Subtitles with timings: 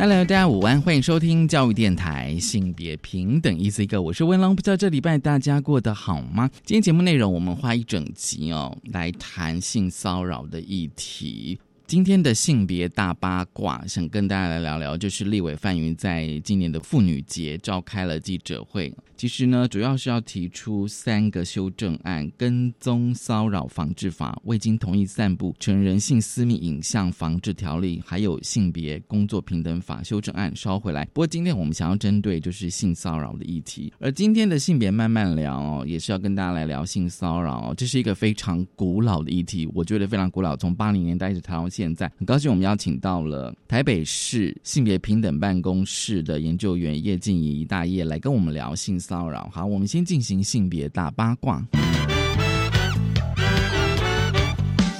[0.00, 6.48] Hello，大家午安，欢迎收听教育电台性别平等一字一个我是温龙，不知道这礼拜大家过得好吗？
[6.64, 11.60] 今天节目内容我们花一整集哦来谈性骚扰的议题。
[11.86, 18.90] 今天的性别大八卦，想跟大家来聊聊，就是立委范云在今年的妇女节召开了记者会。
[19.20, 30.50] 其实呢，主要是要提出三个修正案：跟踪骚扰防治法、未经同意散布成人性私密影像防治条例，还有性别工作平等法修正案。
[30.56, 31.04] 烧回来。
[31.12, 37.74] 不过今天我们想要针对就是性骚扰的议题，而今天的性别慢慢聊哦，也是要跟大家来聊性骚扰。
[37.74, 42.10] 这是一个非常古老的议题，我觉得非常古老，从八零年代一直谈到现在。
[42.16, 49.50] 很高兴我们邀请到了台北市性别平等办公室的研究员叶静怡大叶来跟我们聊性骚扰。
[49.52, 51.60] 好，我们先进行性别大八卦。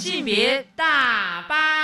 [0.00, 1.79] 性别大八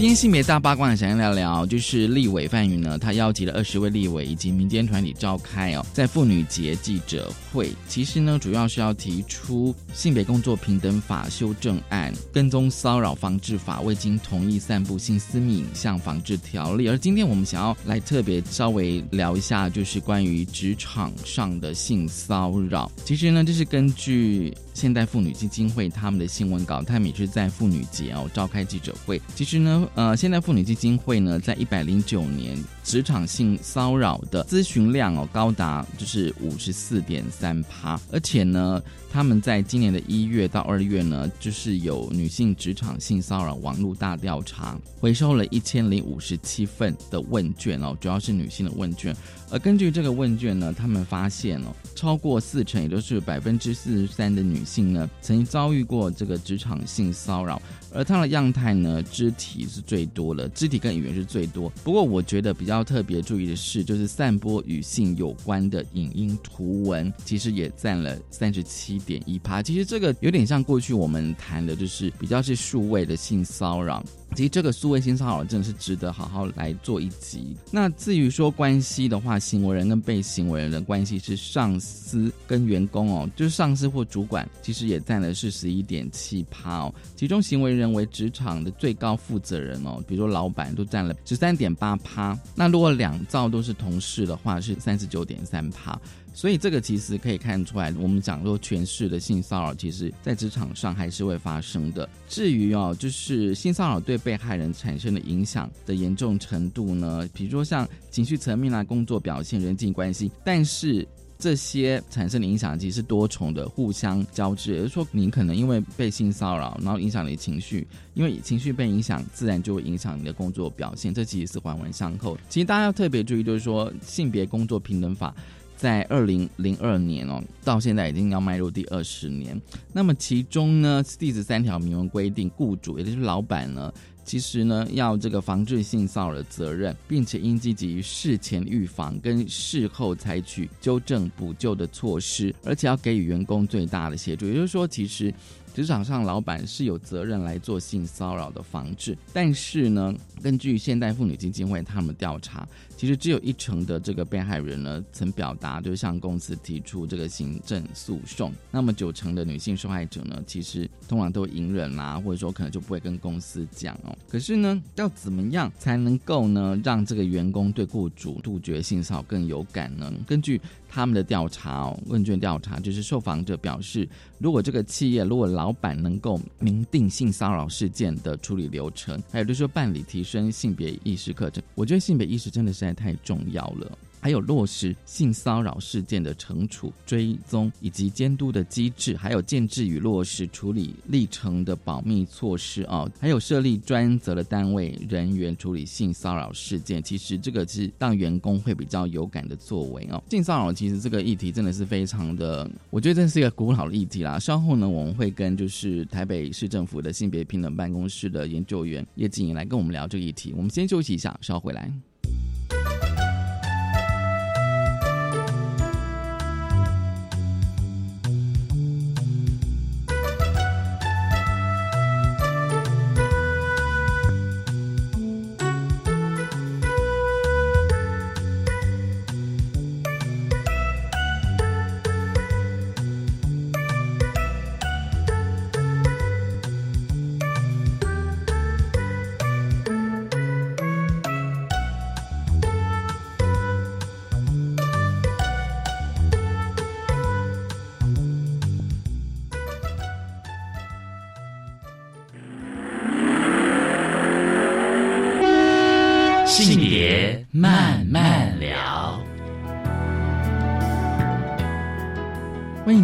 [0.00, 7.70] 今天性别大八卦，想要聊聊，就是立委范云呢，他邀集了二十位立委以及民间团体召开哦，在妇女节记者会。
[7.86, 16.88] 其实呢，主要是要提出性别工作平等法修正案、跟踪骚扰防治法、未经同意散布性私密影像防治条例。
[16.88, 22.90] 而今天我们想要来特别稍微聊一下，就是关于职场上的性骚扰。
[23.04, 24.50] 其实呢，这是根据。
[24.80, 29.20] 现代妇女基金会他们的新闻稿，他们也是在妇女节哦召开记者会。
[29.34, 38.82] 其实呢，呃，现代妇女基金会呢，在一百零九年职场性骚扰的咨询量哦，高达就是五十四点三趴，而且呢。
[39.12, 49.12] 他们在今年的一月到二月呢，就是有女性职场性骚扰网络大调查，回收了一千零五十七份的问卷哦，主要是女性的问卷。
[49.50, 57.60] 而根据这个问卷呢，他们发现哦，超过四成，也就是百分之四十三的女性呢，曾经遭遇过这个职场性骚扰。
[57.92, 61.68] 而它的样态呢，肢体是最多的，肢体跟语言是最多。
[61.82, 69.62] 不过我觉得比较特别注意的是，就是散播与性有关的影音图文，其实也占了三十七点一趴。
[69.62, 74.04] 其实这个有点像过去我们谈的，就是比较是数位的性骚扰。
[74.34, 77.56] 其实这个数位性骚扰真的是值得好好来做一集。
[77.70, 86.94] 那至于说关系的话，行为人跟被行为人的关系是上司跟员工哦，就是上司或主管，其实也占了是十一点七趴哦。
[87.16, 92.38] 其中行为人为职场的最高负责人哦，比如说老板都占了十三点八趴。
[92.54, 96.00] 那如果两造都是同事的话，是三十九点三趴。
[96.32, 102.08] 所以这个其实可以看出来，我们讲说全市的性骚扰，其实在职场上还是会发生的。
[102.28, 111.06] 至于哦，就是性骚扰对被害人产生的影响的严重程度呢，比如说像情绪层面啊、工作表现、人际关系，但是
[111.38, 114.72] 这些产生的影响其实是多重的，互相交织。
[114.72, 121.12] 也就是说，你可能因为被性骚扰，然后影响你的情绪，因为情绪被影响，自然就会影响你的工作表现。
[121.12, 122.36] 这其实是环环相扣。
[122.48, 125.34] 其实大家要特别注意，就是说性别工作平等法。
[125.80, 129.58] 在二零零二年哦，到现在已经要迈入第二十年。
[129.94, 133.90] 那么其中呢，第十三条明文规定，雇主也就是老板呢，
[134.22, 144.46] 其实呢要这个防治性骚扰的责任，并且应积极于事前预防跟事后采取纠正补救的措施，而且要给予员工最大的协助。
[144.46, 145.32] 也就是说，其实。
[145.72, 158.52] 职场上，老板是有责任来做性骚扰的防治，但是呢，根据现代妇女基金会他们调查，其实只有一成的这个被害人呢曾表达，就向公司提出这个行政诉讼。
[158.70, 164.16] 那么九成的女性受害者呢，其实通常都隐忍啊，或者说可能就不会跟公司讲哦。
[164.28, 170.12] 可是呢，要怎么样才能够呢，让这个员工对雇主杜绝性骚扰更有感呢？
[170.26, 170.60] 根据
[170.92, 174.08] 他们的调查哦，问卷调查就是受访者表示，
[174.38, 183.98] 如果这个企业如果老板能够明定性骚扰事件的处理流程，还有就是说办理提升性别意识课程，我觉得性别意识真的实在太重要了。
[184.20, 197.02] 还有落实性骚扰事件的惩处、追踪以及监督的机制，还有建制与落实处理历程的保密措施啊，还有设立专责的单位人员处理性骚扰事件。
[197.02, 200.22] 其实这个是让员工会比较有感的作为哦。
[200.30, 204.38] 性骚扰其实这个议题真的是非常的，我觉得这是一个古老的议题啦。
[204.38, 210.52] 稍后呢，我们会跟就是台北市政府的性别平等办公室的研究员叶静怡来跟我们聊这个议题。
[210.56, 211.90] 我们先休息一下，稍回来。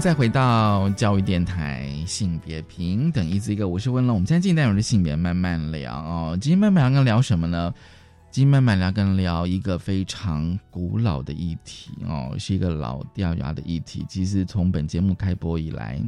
[0.06, 4.14] 再回到教育电台性别平等一字一个，我是温龙。
[4.14, 6.38] 我们现在进单元的性别慢慢聊哦。
[6.40, 7.74] 今天慢慢聊跟聊什么呢？
[8.30, 14.06] 今天慢慢聊跟聊一个非常古老的议题哦，是一个老掉牙的议题。
[14.08, 16.00] 其实从本节目开播以来。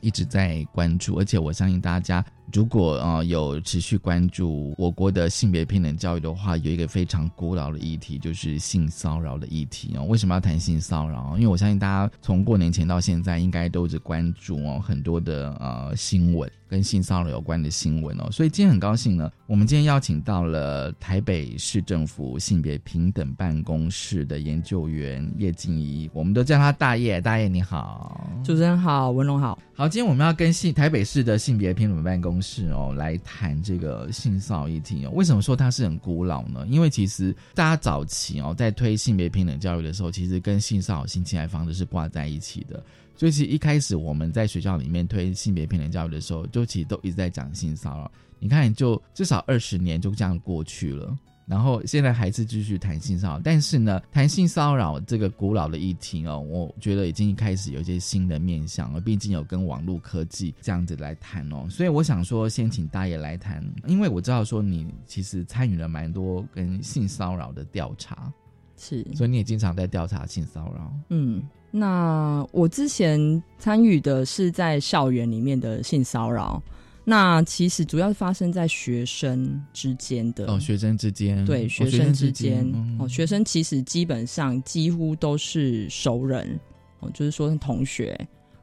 [0.00, 10.04] 一直在关注，而且我相信大家，如果啊有持续关注我国的性别平等教育的话，有一个非常古老的议题，就是性骚扰的议题哦。
[10.04, 11.34] 为什么要谈性骚扰？
[11.36, 16.50] 因为我相信大家从过年前到现在，应该都是关注哦很多的呃新闻。
[16.66, 27.20] 跟性骚扰有关的新闻哦，所以今天很高兴呢，我们今天邀请到了台北市政府性别平等办公室的研究员叶静怡，我们都叫她大叶。
[27.20, 29.56] 大叶你好，主持人好，文龙好。
[29.76, 35.10] 好，今天我们要跟性台北市的性别平等办公室哦来谈这个性骚扰议题哦。
[35.14, 36.66] 为什么说它是很古老呢？
[36.68, 42.82] 因为其实大家早期哦在推性别平等教育的时候，其实跟性骚扰、性侵害方式是挂在一起的。
[43.16, 48.10] 所以其实一开始我们在学校里面推性别平等教育的时候，就其实都一直在讲性骚扰。
[48.40, 51.16] 你看，就至少二十年就这样过去了，
[51.46, 53.40] 然后现在还是继续谈性骚扰。
[53.42, 59.00] 但是呢，谈性骚扰这个古老的议题哦，我觉得已经开始有一些新的面向了。
[59.00, 68.32] 毕竟有跟网络科技这样子来谈哦，所以我想说，先请大爷来谈，因为我知道说你其实参与了蛮多跟性骚扰的调查，
[68.76, 71.42] 是，所以你也经常在调查性骚扰，嗯。
[71.76, 76.62] 那我之前参与的是在校园里面的性骚扰，
[77.04, 80.46] 那其实主要是发生在学生之间的。
[80.46, 81.44] 哦，学生之间。
[81.44, 82.66] 对学生之间
[82.98, 86.58] 哦，学生其实基本上几乎都是熟人
[87.00, 88.18] 哦，就是说同学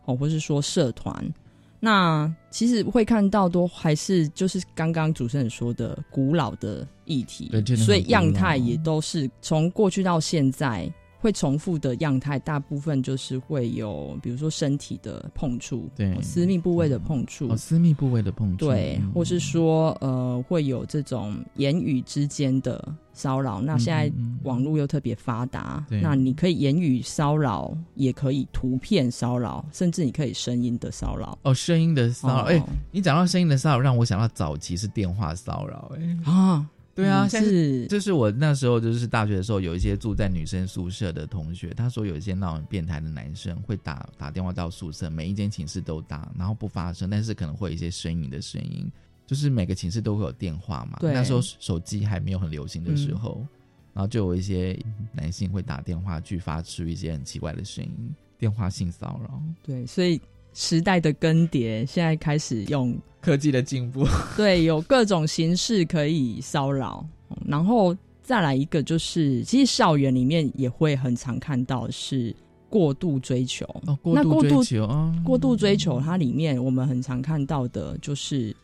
[0.06, 1.34] 哦，或是说社团，
[1.80, 10.92] 那其实会看到都还是就是刚刚主持人说的古老的议题，所以样态也都是从过去到现在。
[11.22, 22.84] 会重复的样态，大部分就是会有，比如说身体的碰触，对，私密部位的碰触，哦，私密部位的碰触，对，或是说，呃，会有这种言语之间的
[23.14, 23.62] 骚扰。
[23.62, 24.12] 那现在
[24.44, 31.38] 网络又特别发达，那你可以言语骚扰，也可以图片骚扰，甚至你可以声音的骚扰。
[31.44, 32.60] 哦，声音的骚扰，哎，
[32.92, 36.68] 你讲到声音的骚扰，让我想到早期是电话骚扰，哎啊。
[36.94, 48.92] 对啊，是就是我那时候就是大学的时候，有一些住在女生宿舍的同学，他说有一些那种变态的男生会打打电话到宿舍，每一间寝室都打，然后不发声，但是可能会有一些呻吟的声音，
[49.26, 51.00] 就是每个寝室都会有电话嘛。
[51.02, 53.46] 那时候手机还没有很流行的时候，
[53.94, 54.78] 然后就有一些
[55.14, 59.42] 男性会打电话去发出一些很奇怪的声音，电话性骚扰。
[59.64, 60.20] 对，所以
[60.54, 62.98] 时代的更迭，现在开始用。
[63.22, 64.04] 科技的进步，
[64.36, 67.06] 对，有各种形式可以骚扰，
[67.46, 72.36] 然后再来一个就是，其实校园里面也会很常看到是
[72.68, 78.56] 过度追求，哦，过度追求啊，过度追求，它里面我们很常看到的就是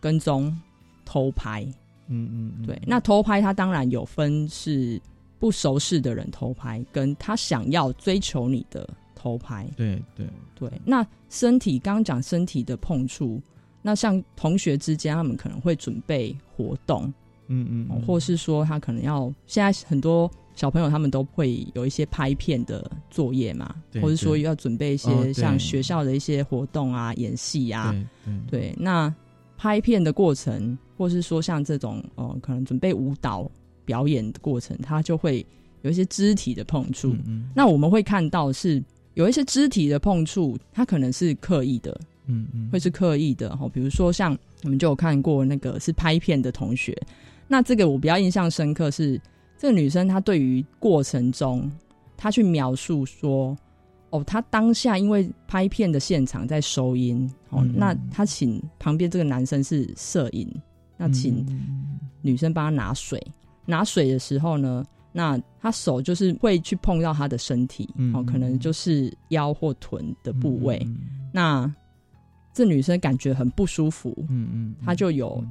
[0.00, 0.50] 跟踪、
[1.04, 1.62] 偷拍，
[2.08, 4.98] 嗯嗯，对，那偷拍它当然有分是
[5.38, 8.88] 不熟识的人偷拍，跟他想要追求你的
[9.26, 10.24] 偷拍，对对。
[10.54, 13.42] 对，那身体刚刚讲身体的碰触。
[13.82, 17.12] 那像同学之间，他们可能会准备活动，
[17.48, 27.94] 嗯嗯，或是说他可能要现在很多小朋友他们都会有一些拍片的作业嘛，或者说要准备一些像学校的一些活动啊、演戏啊，
[28.48, 29.14] 对，那
[29.56, 33.50] 拍片的过程，或是说像这种哦，可能准备舞蹈
[33.84, 35.46] 表演的过程，他就会
[35.82, 37.14] 有一些肢体的碰触。
[37.54, 38.82] 那我们会看到是
[39.16, 41.98] 有一些肢体的碰触，他可能是刻意的。
[42.28, 46.92] 嗯嗯，会是刻意的哈，比如说像我们就有看过那个是拍片的同学，
[47.46, 49.20] 那这个我比较印象深刻是
[49.56, 51.70] 这个女生她对于过程中
[52.16, 53.56] 她去描述说，
[54.10, 60.52] 哦，她当下因为拍片的现场在收音，哦，那她请旁边这个男生是摄影，
[60.96, 61.46] 那请
[62.22, 63.24] 女生帮他拿水，
[63.64, 64.84] 拿水的时候呢，
[65.16, 70.86] 那他手就是会去碰到他的身体，哦，可能就是腰或臀的部位，
[71.32, 71.74] 那。
[72.52, 75.44] 这女生感觉很不舒服，嗯嗯，她就有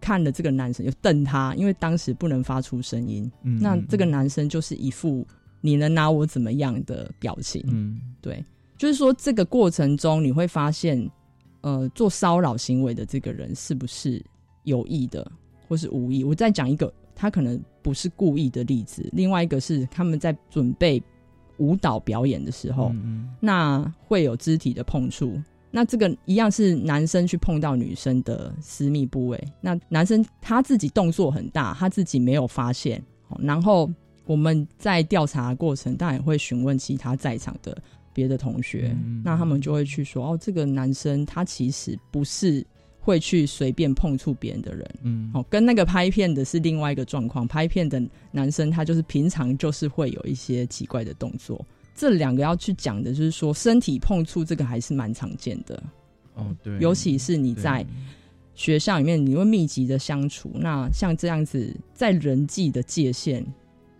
[0.00, 3.28] 看了这个男生，有瞪他，因为当时不能发出声音。
[3.42, 5.26] 那这个男生就是一副
[5.60, 8.44] 你能拿我怎么样的表情，嗯，对，
[8.78, 11.10] 就是说这个过程中你会发现，
[11.62, 14.24] 呃，做骚扰行为的这个人是不是
[14.62, 15.28] 有意的，
[15.66, 16.22] 或是无意？
[16.22, 19.08] 我再讲一个，他可能不是故意的例子。
[19.12, 21.02] 另外一个是他们在准备
[21.58, 22.92] 舞蹈表演的时候，
[23.40, 25.40] 那会有肢体的碰触。
[25.74, 33.02] 那这个一样是男生去碰到女生的私密部位，那男生他自己动作很大，他自己没有发现，
[33.38, 33.90] 然后
[34.26, 37.76] 我们在调查过程，当然也会询问其他在场的
[38.12, 42.62] 别的同学，那他们就会去说：“哦，这个男生他其实不是
[43.02, 47.46] 会去随便碰触别人的人。”嗯，哦，跟那个拍片的是另外一个状况。
[47.46, 51.62] 拍片的男生他就是平常就是会有一些奇怪的动作。
[51.94, 55.82] 这两个要去讲的就是说，身体碰触这个还是蛮常见的。
[56.34, 57.84] 哦，对，尤其是你在
[58.54, 63.44] 学校里面，你会密集的相处，那像这样子，在人际的界限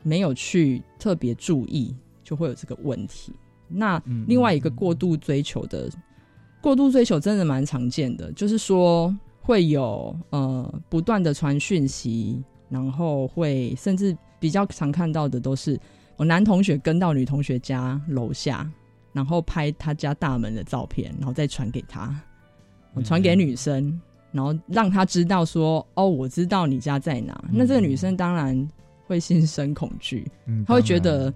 [0.02, 1.94] 没有去特别注意，
[2.24, 3.32] 就会有这个问题。
[3.68, 5.90] 那另外一个过度追求的，
[6.62, 15.78] 过度追求真的蛮常见的，就是说会有呃不断的传讯息，然后会甚至比较常看到的都是。
[16.16, 18.70] 我男同学跟到女同学家楼下，
[19.12, 22.14] 然后拍他家大门的照片，然后再传给他，
[22.94, 24.00] 我传给女生，
[24.30, 28.68] 然后让他知道说：“哦，我知道你家在哪。”那这个女生当然
[29.06, 30.30] 会心生恐惧，
[30.64, 31.32] 她会觉得：“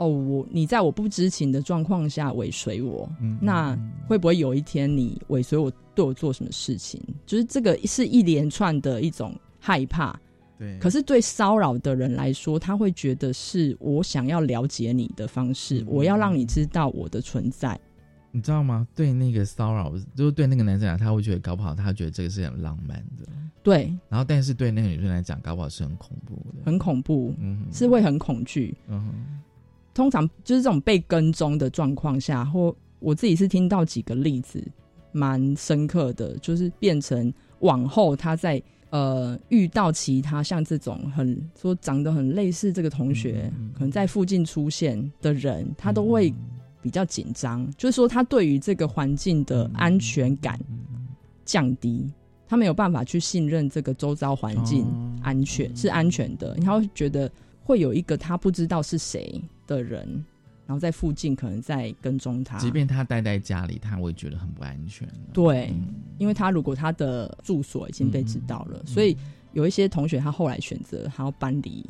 [0.00, 3.78] 哦，我你在我不知情的状况下尾随我，嗯那
[4.08, 10.18] 会不会有一天你尾随我对我做什么事情？”就是这个是一连串的一种害怕。
[10.58, 17.78] 对，可是对骚扰的人来说，他会觉得是我想要了解你的方式，我要让你知道我的存在，
[18.30, 18.86] 你知道吗？
[18.94, 23.26] 对那个骚扰，就是对那个男生来他会觉得搞不好，他觉得这个是很浪漫的。
[23.62, 28.74] 对，然后但是对那个女生来讲，搞不好是很恐怖的，很恐怖，嗯，是会很恐惧。
[28.88, 29.12] 嗯，
[29.94, 34.62] 通常就是这种被跟踪的状况下，或我自己是听到几个例子，
[35.12, 38.62] 蛮深刻的，就是变成往后他在。
[38.92, 46.34] 呃，遇到其他像这种很说长得很类似这个同学，可能在附近出现的人，他都会
[46.82, 47.64] 比较紧张。
[47.76, 50.58] 就是说，他对于这个环境的安全感
[51.44, 52.12] 降低，
[52.48, 54.84] 他没有办法去信任这个周遭环境
[55.22, 57.30] 安全是安全的，他会觉得
[57.62, 59.40] 会有一个他不知道是谁
[59.76, 60.24] 的人。
[60.66, 65.08] 然后在附近可能在跟踪他，即便他待在家里，他会觉得很不安全。
[65.32, 65.74] 对，
[66.16, 69.16] 因为他如果他的住所已经被知道了，所以
[69.52, 71.84] 有一些同学他后来选择还要搬离，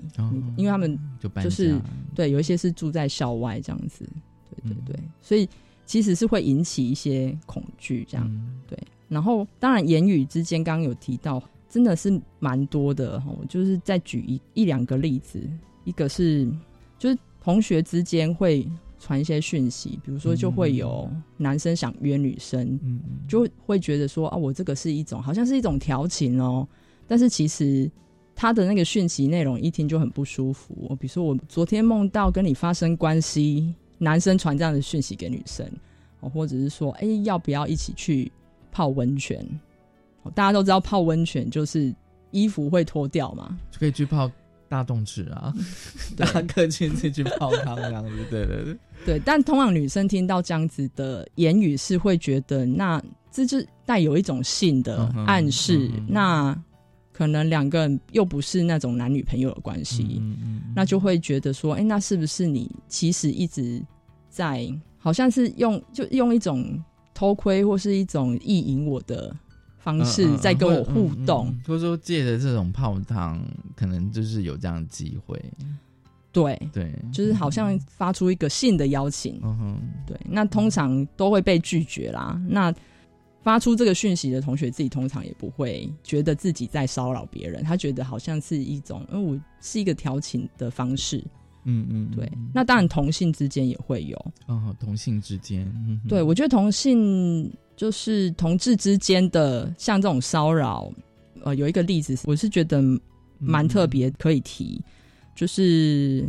[0.56, 1.78] 因为他们就就是
[2.14, 4.08] 对，有一些是住在校外这样子，
[4.48, 5.46] 对对对，所以
[5.84, 8.26] 其实是会引起一些恐惧这样。
[8.66, 8.78] 对，
[9.10, 15.38] 然后当然言语之间刚刚有提到，真的是蛮多的哈，我就是再举一一两个例子，
[15.84, 16.50] 一个是
[16.98, 17.18] 就是。
[17.40, 22.78] 同学之间会传一些讯息，比如说就会有男生想约女生，
[23.26, 26.68] 就会觉得说啊，我这个是一种好像是一种调情哦，
[27.06, 27.90] 但是其实
[28.36, 30.74] 他的那个讯息内容一听就很不舒服。
[31.00, 35.66] 比如说我昨天梦到跟你发生关系，男生传这样的讯息给女生，
[36.20, 38.30] 或者是说哎要不要一起去
[38.70, 39.44] 泡温泉？
[40.34, 41.94] 大家都知道泡温泉就是
[42.30, 44.30] 衣服会脱掉嘛，就可以去泡。
[44.70, 45.52] 大动池啊，
[46.16, 49.22] 大客亲自去泡汤这样子，对对对， 对。
[49.24, 56.56] 但通常女生听到这样子的言语，是会觉得那这就带有一种性的暗示，那
[57.12, 60.22] 可能两个人又不是那种男女朋友的关系，
[60.74, 63.82] 那就会觉得说，哎，那是不是你其实一直
[64.30, 64.66] 在，
[64.98, 66.80] 好像是用就用一种
[67.12, 69.34] 偷窥或是一种意淫我的。
[69.80, 73.42] 方式在跟我互动，或者说借着这种泡汤，
[73.74, 75.42] 可能就是有这样的机会。
[76.30, 79.40] 对对，就是好像发出一个性的邀请。
[79.42, 82.40] 嗯哼，对，那通常都会被拒绝啦。
[82.46, 82.72] 那
[83.42, 91.24] 发出这个讯息的同学自己通常也不会觉得自己在骚扰别人，他觉得好像是一种，因为我是一个调情的方式。
[91.64, 92.30] 嗯嗯，对。
[92.54, 94.16] 那当然同性之间也会有。
[94.46, 95.66] 哦，同性之间，
[96.06, 97.50] 对我觉得同性。
[97.80, 100.92] 就是同志之间的像这种骚扰，
[101.42, 102.78] 呃，有一个例子，我是觉得
[103.38, 104.78] 蛮特别，可以提。
[105.34, 106.28] 就是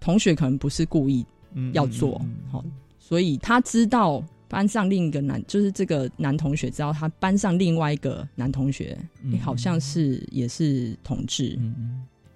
[0.00, 1.24] 同学可能不是故意
[1.72, 2.20] 要做，
[2.50, 2.64] 好，
[2.98, 8.98] 所以他知道班上另一个男，就是这个男同学知道他班上另外一个男同学，
[9.40, 11.56] 好像是也是同志，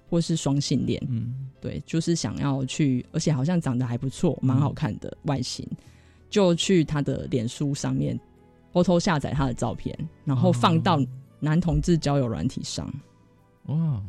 [0.09, 1.03] 或是双性恋，
[1.61, 5.67] 对，就是想要去，而且好像长得还不错，蛮好看的外形，
[6.31, 8.17] 就去他的脸书上面。
[8.75, 11.01] 偷偷下载他的照片，然后放到
[11.39, 12.93] 男同志交友软体上。
[13.67, 14.03] 哇！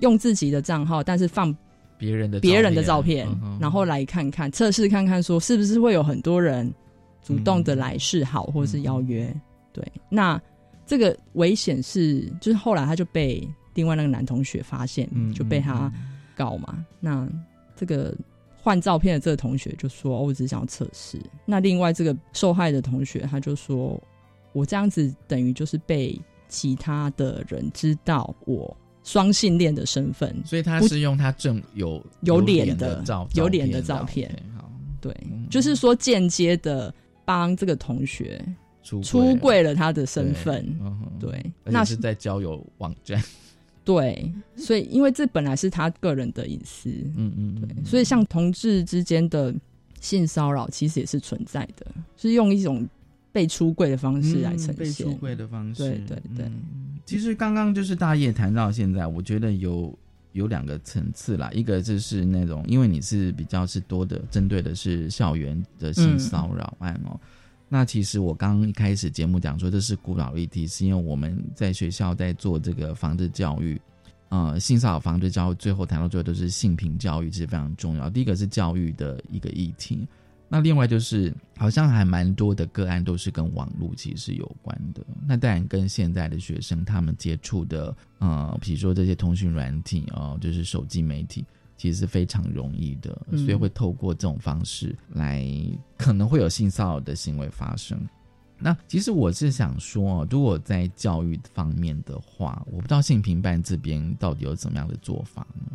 [0.00, 1.56] 用自己的账号，但是放
[1.96, 3.28] 别人的别人的照片，
[3.60, 6.68] 然后来看看测试看看，说是不是会有很多人
[7.22, 9.32] 主动的来示好，或者是邀约。
[9.72, 10.40] 对，那
[10.84, 15.92] 这个危险是，就是后来他就被另外那个男同学发现，就被他
[16.34, 16.84] 告嘛。
[16.98, 17.28] 那
[17.76, 18.12] 这个。
[18.62, 24.00] 换照片的这个同学就说：“我只是想要测试。”那另外这个受害的同学他就说
[24.52, 35.16] ：“我这样子等于就是被其他的人知道我双性恋的身份，所以他是用他正有有脸的照有脸的照片，好，对，
[35.48, 36.92] 就是说间接的
[37.24, 38.44] 帮这个同学
[38.82, 40.66] 出出柜了他的身份，
[41.18, 43.22] 对，那是在交友网站，
[43.94, 49.54] 对，所以因为这本来是他个人的隐私，嗯嗯，对，所以像同志之间的
[50.00, 52.88] 性骚扰其实也是存在的，是用一种。
[53.32, 56.50] 被出柜的方式来呈现，被出柜的方式，对对对。
[57.06, 59.96] 其实刚刚就是大业谈到现在，我觉得有
[60.32, 67.20] 有两个层次啦，一个就是那种，因为你是比较是多的针对的是校园的性骚扰案哦。
[67.72, 73.80] 那其实我刚一开始节目讲说这是古老议题，是因为我们在学校在做这个防治教育，
[74.28, 78.10] 呃，性骚扰防治教育，最后谈到最后都是性平教育，其实非常重要。
[78.10, 80.06] 第一个是教育的一个议题。
[80.52, 85.00] 那另外就是，好像还蛮多的个案都是跟网络其实有关的。
[85.24, 91.46] 那当然跟现在的学生他们接触的，呃，比如说这些通讯软体哦，就是手机媒体，
[91.80, 95.42] 其实是非常容易的，所以会透过这种方式来，
[95.96, 97.98] 可能会有性骚扰的行为发生。
[98.58, 105.72] 那其实我是想说，如果在教育方面的话，我不知道性平办这边到底有怎么样的做法呢？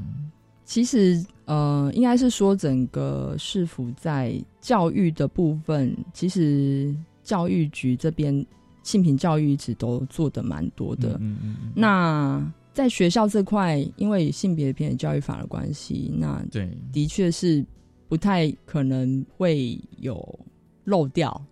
[0.64, 8.46] 其实，呃，应该是说，整个市府在教育的部分，其实教育局这边
[8.84, 11.18] 性平教育一直都做的蛮多的。
[11.20, 11.72] 嗯嗯嗯。
[11.76, 17.66] 那在学校这块，因为性别偏教育法的关系，那对，的确是
[18.08, 20.40] 不太可能会有
[20.84, 21.44] 漏掉，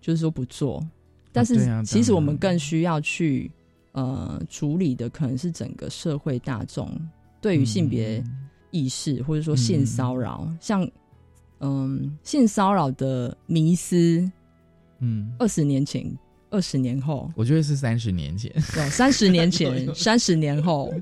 [0.00, 0.84] 就是说不做。
[1.30, 3.52] 但是，其实我们更需要去
[3.92, 6.90] 呃处理的，可能是整个社会大众
[7.40, 8.24] 对于性别。
[8.76, 10.84] 意识或者说性骚扰，像
[11.60, 14.28] 嗯性骚扰的迷思，
[14.98, 16.04] 嗯，二十年前、
[16.54, 20.94] 二十年后，我觉得是三十年前，三十年前、 三十年后，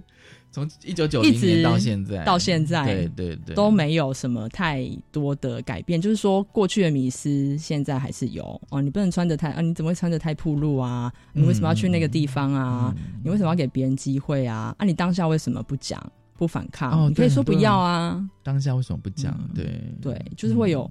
[0.50, 6.00] 从一九九零年到现在，到现在，对对对，都没有什么太多的改变。
[6.00, 11.12] 就是说，过去的迷思现在还是有哦，你不能穿的太啊，你怎么会穿的太暴露啊？
[11.34, 12.94] 你为什么要去那个地方啊？
[13.22, 14.74] 你为什么要给别人机会啊？
[14.78, 16.02] 啊，你当下为什么不讲？
[16.38, 18.20] 不反抗，哦你可以说不要啊。
[18.42, 19.38] 当下为什么不讲？
[19.54, 20.90] 对对，就是会有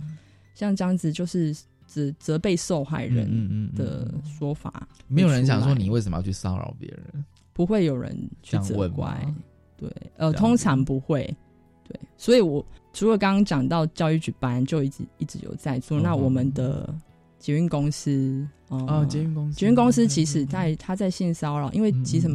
[0.55, 1.53] 像这样子，就是
[1.91, 4.87] 责责备受害人的说法。
[5.07, 9.33] 没有人想说你为什么要去骚扰别人，不会有人去责怪。
[9.75, 11.23] 对，呃，通常不会。
[11.87, 15.99] 对，所以我除了刚刚讲到教育局班，就一直一直有在做。
[15.99, 16.93] 那我们的
[17.37, 22.29] 捷运公司哦，捷运公司，捷运公司其实在他在性骚扰，因为其实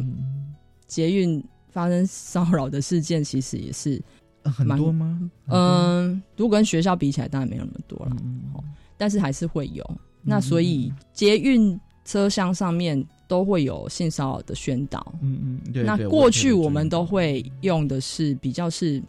[0.85, 1.43] 捷运。
[1.69, 4.01] 发生骚扰的事件其实也是
[4.43, 5.29] 很多吗？
[5.45, 8.15] 嗯，如果跟学校比起来，当然没有那么多了。
[8.55, 8.63] 哦，
[8.97, 9.83] 但是还是会有。
[10.21, 15.13] 那所以捷运车厢上面都会有性骚扰的宣导。
[15.21, 15.83] 嗯嗯，对。
[15.83, 19.01] 那过去我们都会用的是比较是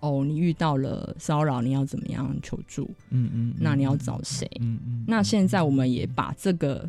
[0.00, 2.88] 哦，你遇到了骚扰，你要怎么样求助？
[3.08, 4.48] 嗯嗯，那你要找谁？
[4.60, 5.04] 嗯嗯。
[5.06, 6.88] 那现在我们也把这个。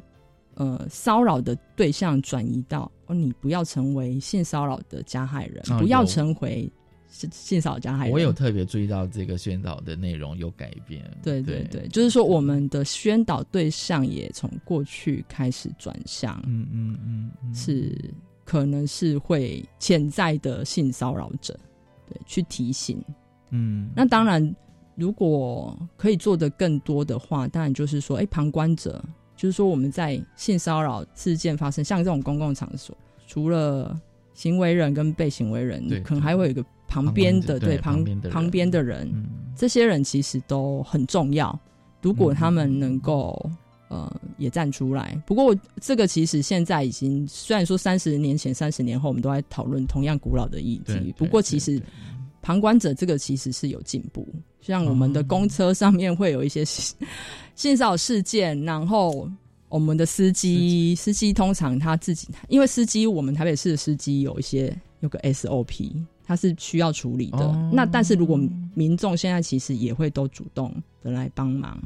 [0.56, 6.70] 呃，骚扰的对象转移到哦，你不要成为性骚扰的加害人，不要成为
[7.12, 8.12] 性性骚扰加害人。
[8.14, 11.04] 我有特别注意到这个宣导的内容有改变。
[11.22, 17.96] 对对对，就是说我们的宣导对象也从过去开始转向，嗯嗯嗯，是
[18.44, 21.56] 可能是会潜在的性骚扰者，
[22.10, 23.00] 对，去提醒。
[23.52, 24.56] 嗯，那当然，
[24.96, 29.04] 如果可以做的更多的话，当然就是说，哎，旁观者。
[29.38, 32.96] 就是说，我们在性骚扰事件发生，像这种公共场所，
[33.26, 34.00] 除了
[34.36, 39.10] 行为人跟被行为人，可能还会有一个旁边的对旁旁边的人，
[39.56, 41.58] 这些人其实都很重要。
[42.02, 43.50] 如果他们能够
[43.88, 51.82] 呃也站出来，不过这个其实现在已经虽然说三十年前、三十年后，我们都在讨论同样古老的议题，不过其实
[52.42, 54.28] 旁观者这个其实是有进步。
[54.60, 56.66] 像我们的公车上面会有一些
[57.56, 59.30] 性骚扰事件，然后
[59.70, 65.94] 我们的司机司机通常他自己，因为司机我们台北市的司机有一些有个 SOP，
[66.32, 67.70] 他是需要处理的。
[67.74, 68.40] 那但是如果
[68.74, 71.78] 民众现在其实也会都主动的来帮忙，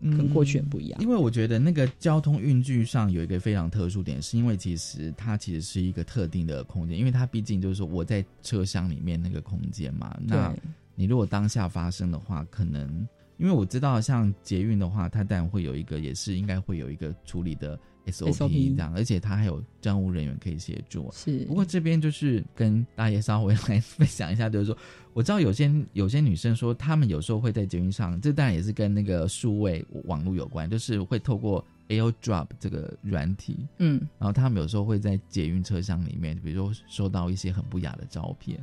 [0.00, 1.00] 跟过去不一样。
[1.00, 10.52] 因为我觉得那个交通运具上有一个非常特殊点，是因为其实它其实是一个特定的空间，因为它毕竟就是说我在车厢里面那个空间嘛，那。
[10.94, 12.86] 你如果当下发生的话，可能
[13.38, 21.10] 因为我知道，像捷运的话，它当然会有一个，也是应该会有一个处理的 SOP 这样，而且他还有站务人员可以协助。
[21.12, 22.42] 是，不过这边就是。
[22.54, 24.76] 跟大爷稍微来分享一下，就是说，
[25.14, 38.60] 我知道有些有些女生说，她们有时候会在捷运上，这当然也是跟那个数位网络有关，就是会透过 AirDrop 这个软体，嗯，然后她们有时候会在捷运车厢里面，比如说收到一些很不雅的照片，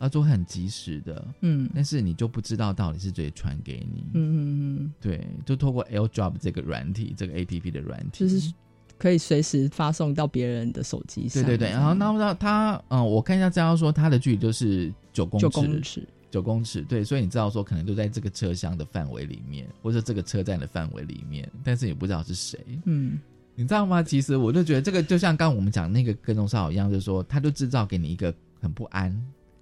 [0.00, 8.52] 啊，都很及时的，嗯，但是你就不知道到底是谁传给你，嗯嗯嗯，对，就透过 AirDrop 这个软体，这个 APP 的软体，就是
[8.96, 15.38] 可以随时发送到别人的手机上，对对对，然后那那他，嗯，我看一下资料说，它的距离就是九公
[15.82, 16.08] 尺。
[16.30, 22.56] 九公尺，对，所以你知道说可能就在这个车厢的范围里面，或者这个车站的范围里面，但是也不知道是谁。
[22.84, 23.18] 嗯，
[23.56, 24.00] 你知道吗？
[24.00, 29.10] 其实我就觉得这个就像刚刚我们讲那个跟踪骚扰一样，就是说他就制造给你一个很不安。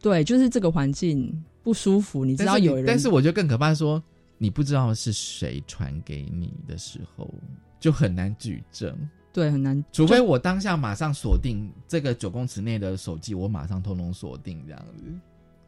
[0.01, 1.33] 对，就是这个环境
[1.63, 2.25] 不舒服。
[2.25, 4.03] 你知道有人，但是我觉得更可怕，说
[4.39, 7.33] 你不知道是谁传给你的时候，
[7.81, 8.97] 就很难举证。
[9.33, 9.85] 对，很难。
[9.93, 15.05] 除非我当下马上锁定这个九公尺内的手机，我马上通通锁定这样子。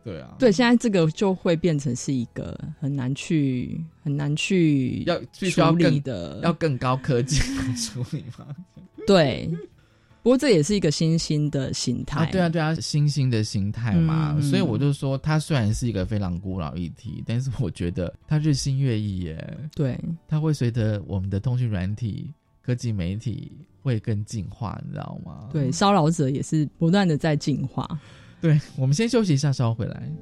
[0.03, 8.47] 对啊，对，现在这个就会变成是一个很难去、很难去要处理的，要更高科技来处理吗？
[9.07, 9.51] 对，
[10.23, 12.31] 不过这也是一个新兴的形态。
[12.31, 14.39] 对啊，对啊，新兴的形态嘛。
[14.41, 19.59] 所以我就说，它虽然是一个非常古老议题，但是我觉得它日新月异耶。
[19.75, 23.51] 对，它会随着我们的通讯软体、科技媒体
[23.83, 25.49] 会更进化，你知道吗？
[25.53, 27.89] 对，骚扰者也是不断的在进化。
[28.41, 30.13] 对，我们先休息一下，稍后回来。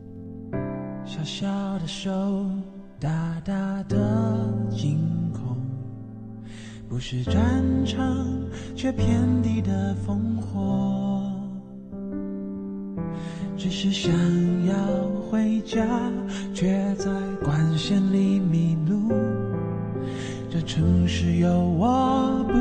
[1.05, 2.51] 小小的手，
[3.01, 4.99] 大大的惊
[5.33, 5.48] 恐，
[6.89, 8.27] 不是战场，
[8.75, 9.07] 却遍
[9.43, 11.23] 地的烽火。
[13.57, 14.11] 只是想
[14.67, 14.75] 要
[15.29, 15.87] 回家，
[16.55, 17.11] 却在
[17.45, 19.13] 光线里迷路。
[20.51, 22.55] 这城市有我不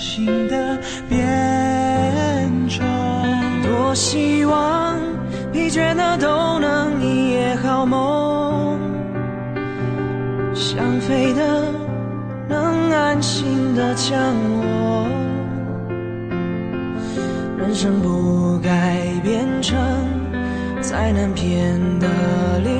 [0.00, 1.20] 有了新的变
[2.68, 2.82] 种，
[3.62, 4.98] 多希望
[5.52, 8.78] 疲倦的都能一夜好梦。
[10.54, 11.70] 想飞的，
[12.48, 15.06] 能安心的降落。
[17.58, 19.78] 人生不该变成
[20.80, 22.08] 再难骗的
[22.64, 22.79] 临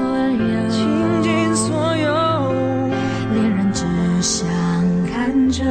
[0.00, 0.68] 所有？
[0.70, 2.08] 倾尽所有。
[3.34, 3.84] 恋人只
[4.22, 4.48] 想
[5.12, 5.64] 看着。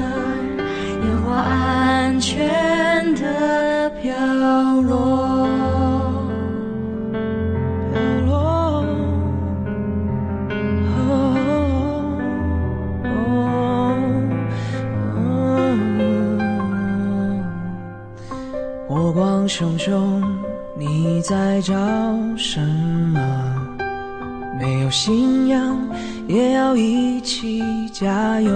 [1.42, 4.12] 安全的飘
[4.82, 5.48] 落，
[7.94, 8.84] 飘落。
[18.88, 20.22] 火光熊熊，
[20.78, 21.74] 你在找
[22.36, 22.79] 什么？
[24.60, 25.80] 没有信仰，
[26.28, 28.52] 也要一起加油。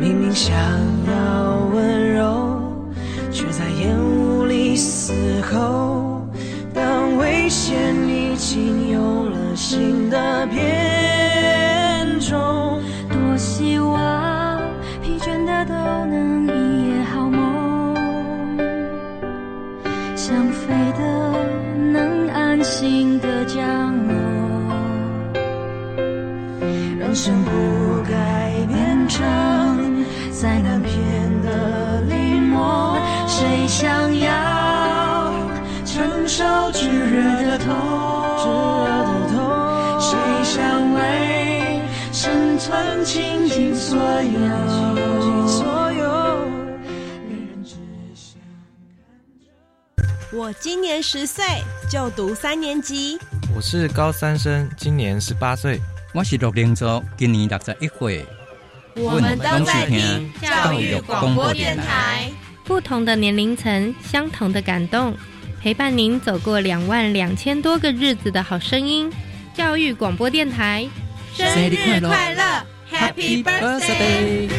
[0.00, 0.56] 明明想
[1.06, 2.62] 要温柔，
[3.30, 6.26] 却在烟雾里嘶吼。
[6.72, 10.79] 当危险已经有了新的变
[27.22, 27.50] 生不
[28.08, 29.20] 该变成。
[30.32, 30.90] 再难骗
[31.42, 35.30] 的临摹，谁想要
[35.84, 37.68] 承受炙热的痛？
[38.38, 39.36] 炙热的痛，
[40.00, 44.40] 谁想为生存倾尽所有？
[44.94, 46.08] 倾尽所有。
[50.32, 51.44] 我今年十岁，
[51.86, 53.18] 就读三年级。
[53.54, 55.78] 我是高三生，今年十八岁。
[56.12, 58.26] 我是六零组，今年六十一岁。
[58.96, 62.28] 我们都在听教育广播电台，
[62.64, 65.16] 不同的年龄层，相同的感动，
[65.62, 69.08] 陪伴您走过两万两千多个日子的好声音。
[69.54, 70.88] 教育广播电台，
[71.32, 74.50] 生日快乐，Happy Birthday！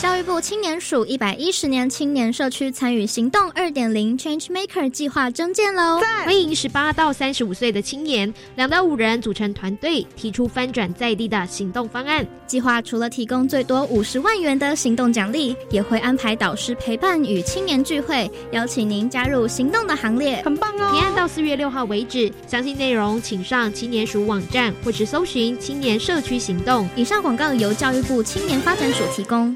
[0.00, 6.00] 教育部青年署一百一十年青年社区参与行动二点零 Change Maker 计划征件喽！
[6.24, 12.26] 欢迎十八到三十五岁的青年，两到五人组成团队，提出翻转在地的行动方案。
[12.46, 20.92] 计划除了提供最多五十万元的行动奖励，也会安排导师陪伴与青年聚会，邀请您加入行动的行列，很棒哦！
[20.94, 26.88] 提案到四月六号为止，详细内容请上青年署网站或是搜寻青年社区行动。
[26.96, 29.54] 以上广告由教育部青年发展署提供。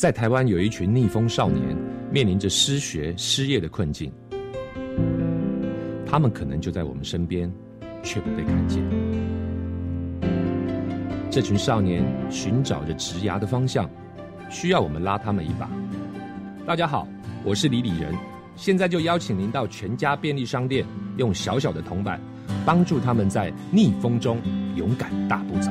[0.00, 1.76] 在台湾有一群逆风少年，
[2.10, 4.10] 面临着失学、失业的困境。
[6.06, 7.52] 他们可能就在我们身边，
[8.02, 8.82] 却不被看见。
[11.30, 13.90] 这群少年寻找着职涯的方向，
[14.48, 15.70] 需要我们拉他们一把。
[16.66, 17.06] 大家好，
[17.44, 18.14] 我是李李仁，
[18.56, 20.82] 现在就邀请您到全家便利商店，
[21.18, 22.18] 用小小的铜板，
[22.64, 24.38] 帮助他们在逆风中
[24.76, 25.70] 勇敢大步走。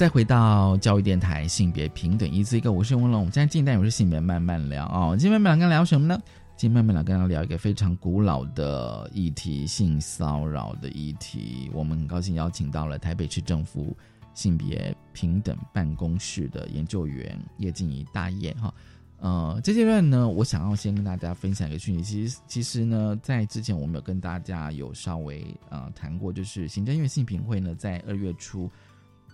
[0.00, 3.20] 再回到教育电台，性别平等一字一个，我是温龙。
[3.20, 5.14] 我们现在近代我是性别慢慢聊哦。
[5.14, 6.18] 今天慢慢聊跟聊什么呢？
[6.56, 11.70] 今天慢慢聊跟大家聊一个非常古老的议题——性骚扰的议题。
[11.74, 13.94] 我们很高兴邀请到了台北市政府
[14.32, 18.72] 性别平等办公室的研究员叶静怡大业哈。
[19.18, 22.02] 呃，这阶段呢，我想要先跟大家分享一个讯息。
[22.02, 28.70] 其实，其实呢，在之前我们有跟大家有稍微呃谈过，就是行政院性平会呢，在二月初。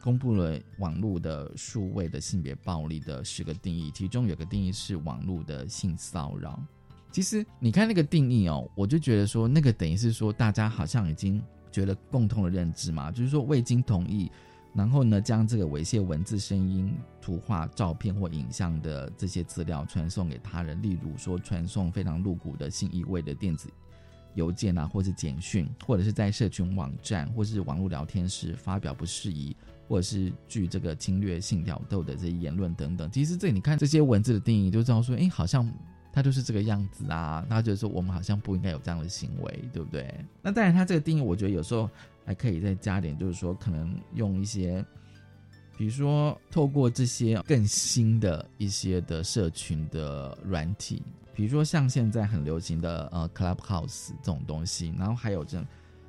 [0.07, 6.63] 公布了网络的数位的性别暴力的十个定义，其中有个定义是网络的性骚扰。
[7.11, 11.43] 其实你看那个定义哦，我就觉得说那个等于是说大家好像已经
[11.73, 14.31] 觉得共同的认知嘛，就是说未经同意，
[14.73, 23.69] 然后呢将这个猥亵文字、声音、图画、照片或影像的这些资料传送给他人，例如说传送非常露骨的性意味的电子
[24.37, 29.57] 邮件啊，或是简讯，或者是在社群网站或是网络聊天时发表不适宜。
[29.89, 35.71] 或者是据这个侵略性挑逗的这些言论等等，其实这你看这些文字的定义，就知道说，哎，好像
[36.13, 37.47] 他就是这个样子啊。
[37.49, 40.13] 他就是说，我们好像不应该有这样的行为，对不对？
[40.43, 41.89] 那当然，他这个定义，我觉得有时候
[42.25, 44.85] 还可以再加点，就是说，可能用一些，
[45.77, 51.03] 比如说透过这些更新的一些的社群的软体，
[51.35, 55.67] 比如说像现在很流行的呃 Clubhouse 这种东西，然后还有这种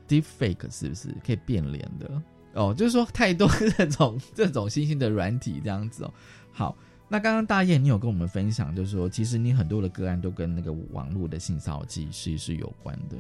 [0.07, 2.21] Deepfake，是不是可以变脸的？
[2.57, 6.13] 哦，就是说太多这种 这种新兴的软体这样子哦。
[6.51, 6.75] 好，
[7.07, 13.17] 那刚刚大雁你有跟我们分享，就是说其实你很多的个案都跟那个网络的性骚扰其实是有关的。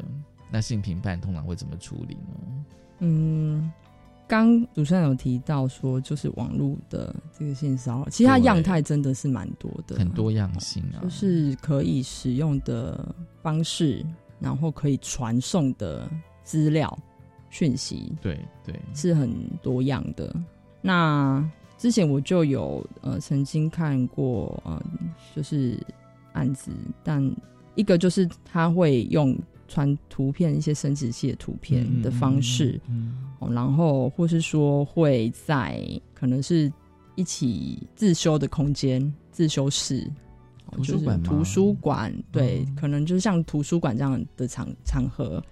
[0.49, 2.65] 那性评判通常会怎么处理呢？
[2.99, 3.71] 嗯，
[4.27, 14.03] 刚主持人有提到说，就是网络的这个性骚扰，其实它样态真的是蛮多的，很多样性啊，就是可以使用的方式，
[14.39, 16.09] 然后可以传送的
[16.43, 16.97] 资料。
[17.49, 19.31] 讯息对对是很
[19.61, 20.35] 多样的。
[20.81, 21.43] 那
[21.77, 24.81] 之前我就有呃曾经看过呃
[25.35, 25.77] 就是
[26.33, 26.71] 案子，
[27.03, 27.23] 但
[27.75, 33.17] 一个就是他会用传图片一些生殖器的图片的方式，嗯，
[33.51, 35.83] 然后或是说会在
[36.13, 36.71] 可能是
[37.15, 40.09] 一起自修的空间自修室，
[40.71, 45.43] 图书馆图书馆对，可能就是像图书馆这样的场场合。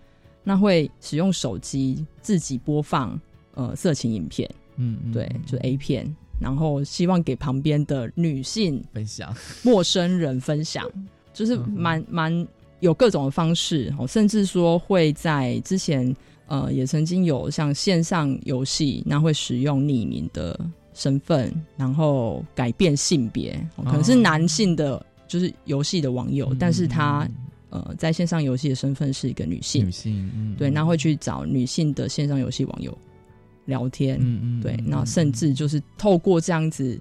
[0.47, 3.19] 那会使用手机自己播放
[3.55, 6.05] 呃色情影片，嗯，对，就 A 片，
[6.39, 10.89] 然后希望给旁边的女性分享、 陌生人分享，
[11.33, 12.47] 就是蛮蛮
[12.79, 20.59] 有各种的方式哦，甚至说会在之前呃也曾经有像线上游戏，那会使用匿名的
[20.93, 27.27] 身份，然后改变性别，可能是男性的，就是游戏的网友，但是他。
[27.75, 32.97] 呃，在线上游戏的身份是一个女性，女性，嗯，对，那会去找女性的线上游戏网友
[33.65, 36.97] 聊天，嗯嗯，对，那甚至就是透过这样子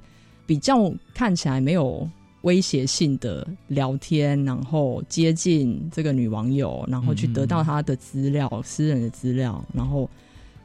[0.47, 2.09] 比较看起来没有
[2.43, 10.11] 威胁性的聊天，然后接近这个女网友，然后去得到她的资料、私人的资料，然后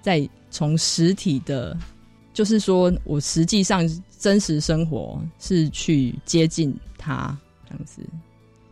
[0.01, 1.77] 再从实体的，
[2.33, 7.37] 就是说我实际上真实生活是去接近她
[7.69, 8.01] 这样子。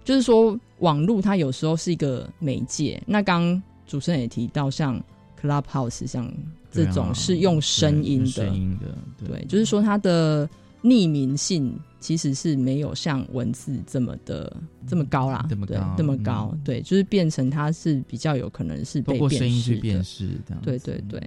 [0.03, 3.01] 就是说，网络它有时候是一个媒介。
[3.05, 5.01] 那刚主持人也提到，像
[5.41, 6.31] Clubhouse 像
[6.71, 10.47] 这种是用声音的，声音的，对，就是说它的
[10.83, 14.55] 匿名性其实是没有像文字这么的
[14.87, 16.55] 这么高啦，这么高，这么高。
[16.63, 20.55] 对，就是变成它是比较有可能是被声音去辨识的。
[20.61, 21.21] 对对对。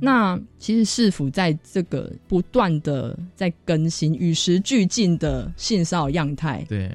[0.00, 6.90] 那其实市府在这个不断的在更新、与时俱进的性骚扰样态，对。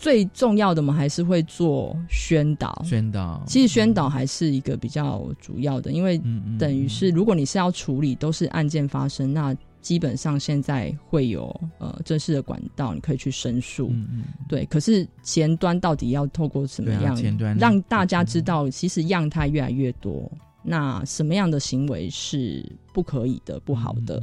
[0.00, 2.82] 最重要的，我们还是会做宣导。
[2.86, 6.18] 宣导，其实宣导还是一个比较主要的，因为
[6.58, 13.92] 等于是如果你是要处理都是案件发生，那基本上现在会有呃正式的管道，你可以去申诉。
[14.48, 17.14] 对，可是前端到底要透过什么样，
[17.58, 20.32] 让大家知道，其实样态越来越多，
[20.62, 24.22] 那什么样的行为是不可以的、不好的？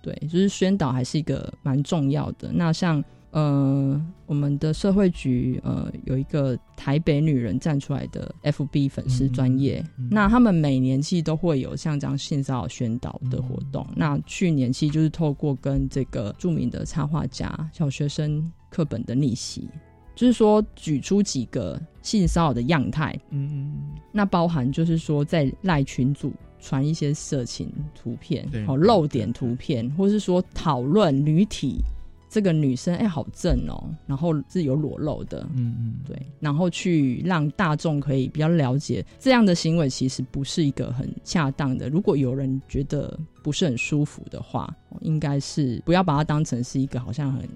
[0.00, 2.50] 对，就是宣导还是一个蛮重要的。
[2.50, 3.04] 那像。
[3.30, 13.86] 呃，我们的社会局呃有一个台北女人站出来的 FB 粉丝专业，那他们每年其实都会有像这样性骚扰宣导的活动。
[13.94, 19.68] 那去年其实就是透过跟这个著名的插画家小学生课本的逆袭，
[20.14, 23.76] 就是说举出几个性骚扰的样态，嗯，
[24.10, 31.76] 那包含就是说在赖群组传一些色情图片，哦露点图片，或是说讨论女体。
[32.30, 41.88] 这个女生哎，好正哦，然后是有裸露的，嗯嗯，对，然后去让大众可以比较了解这样的行为其实不是一个很恰当的。
[41.88, 47.48] 如果有人觉得不是很舒服的话，应该是不要把它当成是一个好像很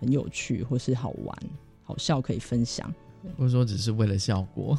[0.00, 1.38] 很有趣或是好玩、
[1.84, 2.92] 好笑可以分享，
[3.38, 4.76] 或者说只是为了效果，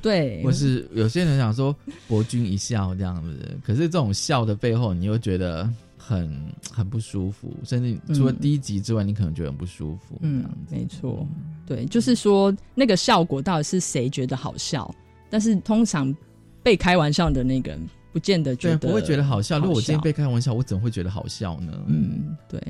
[0.00, 1.76] 对， 或是有些人想说
[2.08, 5.70] 博君一笑这样子，可是这种笑的背后，你又觉得。
[6.06, 6.30] 很
[6.70, 10.18] 很不舒服，甚至除了第一集之外，你可能觉得很不舒服。
[10.20, 11.26] 嗯，没错，
[11.66, 14.94] 对，就是说那个效果到底是谁觉得好笑？
[15.30, 16.14] 但是通常
[16.62, 17.80] 被开玩笑的那个人
[18.12, 19.58] 不见得觉得不会觉得好笑。
[19.58, 21.72] 如果我今天被开玩笑，我怎么会觉得好笑呢？
[21.86, 22.60] 嗯，对。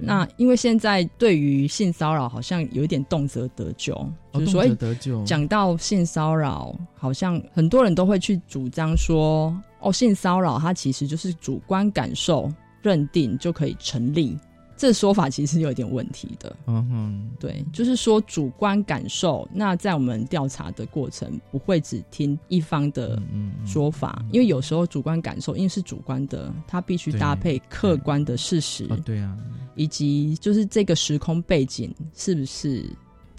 [0.00, 3.92] 那因为现在对于性骚扰好像有一点动辄得救，
[4.32, 5.24] 就是说得救。
[5.24, 12.48] 讲到性骚扰，好像很多人都会去主张说，哦，性骚扰它其实就是主观感受。
[12.82, 14.36] 认定就可以成立，
[14.76, 16.56] 这说法其实有点问题的。
[16.66, 23.20] 嗯哼，对，就是说主观感受，那在我们调查的过程不会只听一方的
[23.66, 28.86] 说法，因为有时候主观感受因为是主观的，它必须搭配客观的事实。
[29.04, 29.36] 对啊，
[29.74, 32.84] 以及就是这个时空背景是不是？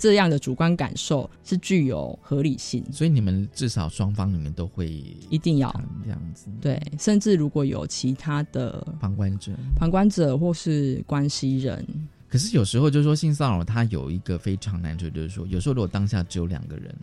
[0.02, 4.88] 这样的主观感受是具有合理性，所以你们至少双方你们都会
[5.30, 5.72] 一定要。
[6.04, 11.86] 这样子，对，甚至如果有其他的旁观者、旁观者或是关系人，
[12.28, 16.96] 可是有时候就是说性骚扰它有一个非常难处，就是说有时候如果当下只有两个人，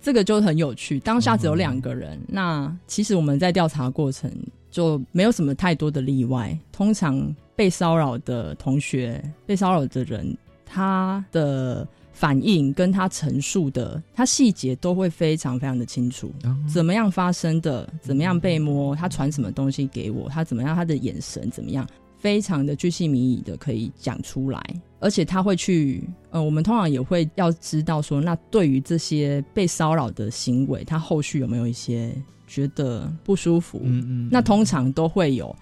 [0.00, 0.98] 这个就很有趣。
[1.00, 4.32] 当下只有两个人，那其实我们在调查过程
[4.70, 6.58] 就没有什么太多的例外。
[6.72, 16.32] 通常被骚扰的同学、被骚扰的人，他的反应跟他陈述的，他细节都会非常非常的清楚，
[16.72, 21.84] 怎么样发生的，怎么样被摸，他传什么东西给我，他怎么样，他的眼神怎么样，
[22.18, 24.62] 非常的具细迷遗的可以讲出来，
[25.00, 33.80] 而且他会去，呃，我们通常也会要知道说，那对于这些被骚扰的行为，他后续有没有一些觉得不舒服？
[33.82, 35.54] 嗯嗯，那通常都会有，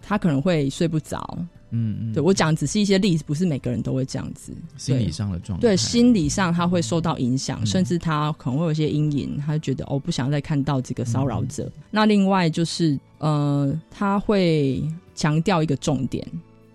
[0.00, 1.38] 他可能会睡不着。
[1.70, 4.52] 嗯嗯，对我讲只是一些例子，不是每个人都会这样子。
[4.76, 11.70] 心理上的状态，对心理上他会受到影响，甚至他可能会有一些阴影，他觉得哦不想再看到这个骚扰者。
[11.90, 14.82] 那另外就是呃，他会
[15.14, 16.26] 强调一个重点，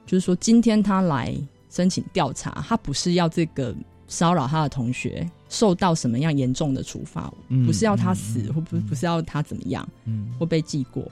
[0.05, 1.35] 就是说今天他来
[1.69, 3.75] 申请调查，他不是要这个
[4.07, 7.33] 骚扰他的同学受到什么样严重的处罚，
[7.65, 11.03] 不是要他死，或不不是要他怎么样，嗯，或被记过。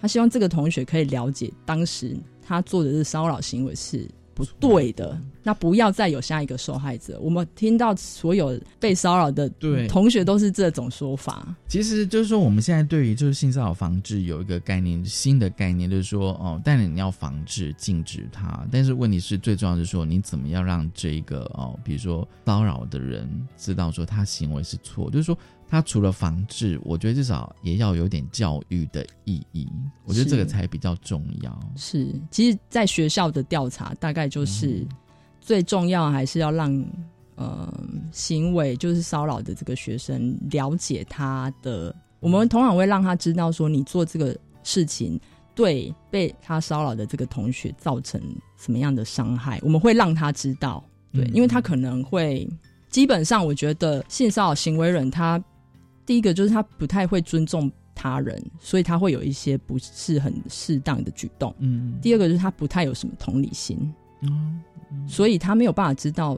[0.00, 2.16] 他希望这个同学可以了解当时。
[2.52, 7.18] 他做的是骚扰行为是不对的，那不要再有下一个受害者。
[7.20, 9.48] 我们听到所有被骚扰的
[9.88, 11.54] 同学都是这种说法。
[11.68, 18.66] 其实就是说，我们现在对于就是性骚扰防治有一个概念，新的概念就是说，哦，但你要防治、禁止它。
[18.70, 25.36] 但是问题是，最重要是说，你怎么样让这一个哦，比如说骚扰的人知道说他行为是错，就是说。
[25.72, 29.66] 他除了防治，我觉得至少也要有点教育的意义。
[30.04, 31.58] 我觉得这个才比较重要。
[31.76, 34.86] 是，其实，在学校的调查大概就是
[35.40, 36.70] 最重要还是要让
[37.36, 37.72] 呃
[38.12, 45.18] 行为就是骚扰的这个学生了解他的，我们通常会让他知道说你做这个事情
[45.54, 48.20] 对被他骚扰的这个同学造成
[48.58, 52.46] 什么样的伤害，我们会让他知道，对，因为他可能会
[52.90, 55.42] 基本上我觉得性骚扰行为人他
[56.12, 57.72] 第一个就是他不太会尊重。
[57.94, 61.54] 他人，所以他会有一些不是很适当的举动。
[61.58, 63.78] 嗯，第二个就是他不太有什么同理心。
[64.22, 64.60] 嗯，
[65.06, 66.36] 所以他没有办法知道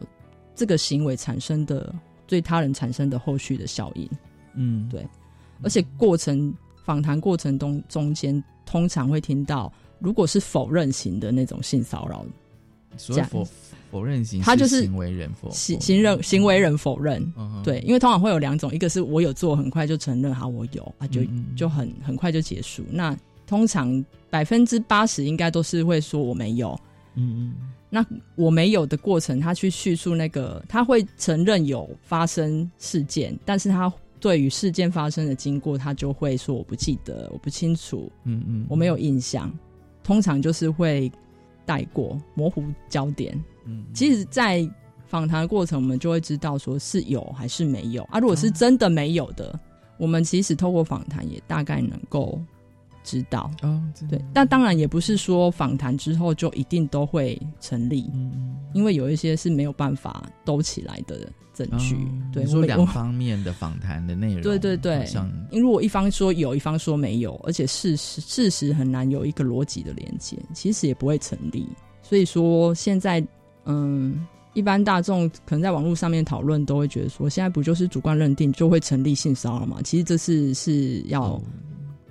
[0.54, 1.94] 这个行为产生的
[2.26, 4.10] 对他人产生的后续的效应。
[4.54, 5.06] 嗯，对。
[5.62, 6.52] 而且过程
[6.84, 12.26] 访谈过程中中间，通常会听到，如果是否认型的那种性骚扰，
[12.96, 13.28] 这样。
[13.90, 17.32] 否认型，他就是行为人否行行人行为人否认，
[17.62, 21.20] 对，因为通常会有两种，一个是我有做，很快就承认，好，我有啊，就
[21.56, 22.82] 就很很快就结束。
[22.90, 23.16] 那
[23.46, 26.76] 通常百分之八十应该都是会说我没有，
[27.14, 27.54] 嗯嗯。
[27.88, 39.56] 那我没有的过程，他去叙述那个，他会承认有发生事件，但是他对于事件发生的经过，他就会说我不记得，我不清楚，嗯嗯，我没有印象。
[40.02, 41.10] 通常就是会
[41.64, 43.38] 带过模糊焦点。
[43.64, 44.68] 嗯，其实，在
[45.06, 48.18] 访谈的过程，我们就会知道说是有还是没有啊。
[48.18, 49.58] 如果是真的没有的，
[49.96, 52.40] 我们其实透过访谈也大概能够
[53.04, 53.48] 知道。
[53.62, 53.80] 哦，
[54.10, 61.96] 对，但当然也不是说访谈之后就一定都会成立，嗯，因为有一些是没有办法兜起来的证据。
[62.32, 71.68] 对，说两方面的访谈的内容，对 对对，像因为如果一方说有一方说没有，而且事实事实很难有一个逻辑的连接，其实也不会成立。
[72.02, 73.24] 所以说现在。
[73.66, 79.78] 嗯，一般大众可能在网络上面讨论，都会觉得说，现在不就是主观认定就会成立性骚扰吗？
[79.82, 81.40] 其实这是是要，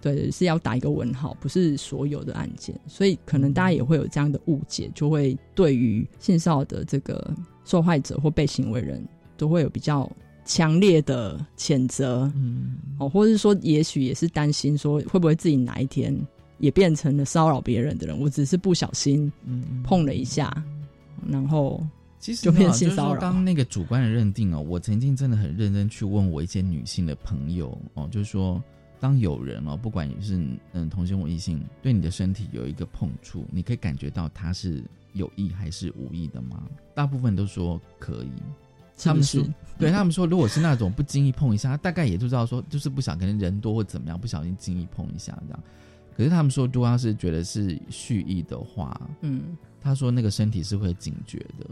[0.04, 2.78] 对，是要打一个问号，不是所有的案件。
[2.88, 7.34] 所以可能大家也会有这样的误解，就会对于性骚扰的这个
[7.64, 9.02] 受害者或被行为人，
[9.38, 10.12] 都会有比较
[10.44, 16.14] 强烈的谴责，嗯，哦，或者是说，也许也是担心说，会不会自己哪一天
[16.58, 18.20] 也变成了骚扰别人的人？
[18.20, 19.32] 我只是不小心
[19.86, 20.54] 碰了一下。
[21.26, 21.82] 然后，
[22.20, 23.22] 其实就变性骚扰。
[23.22, 28.62] 刚那个主观的认定哦，我曾经真的很认真去问我一些女性的朋友哦，就是说，
[29.04, 30.42] 当有人哦，不管你是
[30.72, 34.82] 嗯同性或异性，对你的身体有一个碰触，你可以感觉到他是
[35.12, 36.64] 有意还是无意的吗？
[36.96, 38.32] 大部分都说可以。
[38.98, 39.44] 他们说，
[39.78, 45.64] 对他们说，如果是那种不经意碰一下，大概也就知道说，就是不想跟人多或怎么样，不小心经意碰一下这样。
[46.16, 49.58] 可是他们说，如果要是觉得是蓄意的话，嗯。
[49.82, 51.70] 他说：“那个身体是会警觉的，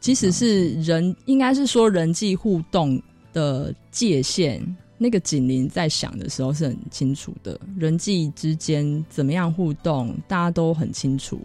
[0.00, 3.00] 即使是人，应该是说人际互动
[3.32, 4.60] 的界限，
[5.02, 7.58] 那个警铃在响的时候是很清楚的。
[7.78, 11.40] 人际之间怎么样互动，大家都很清楚。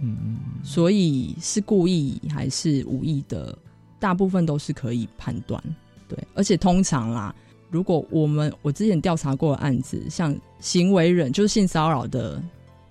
[0.00, 3.56] 嗯嗯，所以是故意还是无意的，
[4.00, 5.62] 大部分都是可以判断。
[6.08, 7.34] 对，而且通常啦，
[7.70, 12.42] 如果我们我之前调查过的案子，像行为人就是性骚扰的。”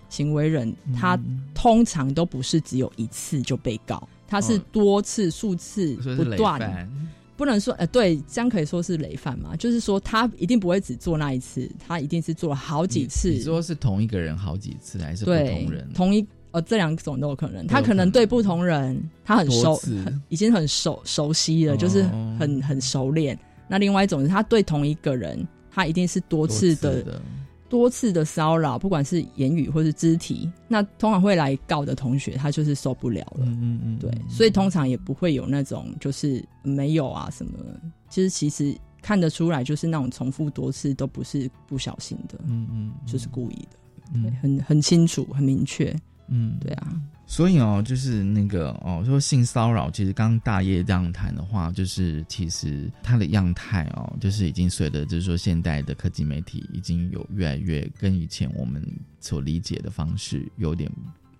[0.09, 1.19] 行为人他
[1.55, 6.87] 通常都不是只有一次就被告，他是多次、数次不断，
[7.35, 9.55] 不能说呃，对，这样可以说是累犯嘛？
[9.55, 13.29] 就是说他一定不会只做那一次，他一定是做了好几次。
[13.29, 15.89] 你说是同一个人好几次，还是不同人？
[15.93, 17.65] 同一呃，这两种都有可能。
[17.65, 19.81] 他可能对不同人，他很熟，
[20.29, 22.03] 已经很熟熟悉了，就是
[22.39, 23.37] 很很熟练。
[23.67, 26.91] 那另外一种是他对同一个人，他一定是多次的。
[26.91, 27.21] 多次的
[28.25, 33.45] 骚扰，不管是言语或是肢体，那通常会来告的同学，他就是受不了了。
[33.45, 37.53] 嗯嗯嗯，对，所以通常也不会有那种就是没有啊什么，
[38.09, 45.93] 其实其实看得出来，就是那种重复多次都不是不小心的，嗯嗯，就是故意的，对，很很清楚，很明确，
[46.27, 46.93] 嗯，对啊。
[47.33, 58.85] 所以哦，就是那个哦，说性骚扰，其实刚大业这样谈的话，就是其实它的样态哦，就是已经随着就是说现代的科技媒体已经有越来越跟以前我们
[59.19, 60.87] 所理解的方式有点。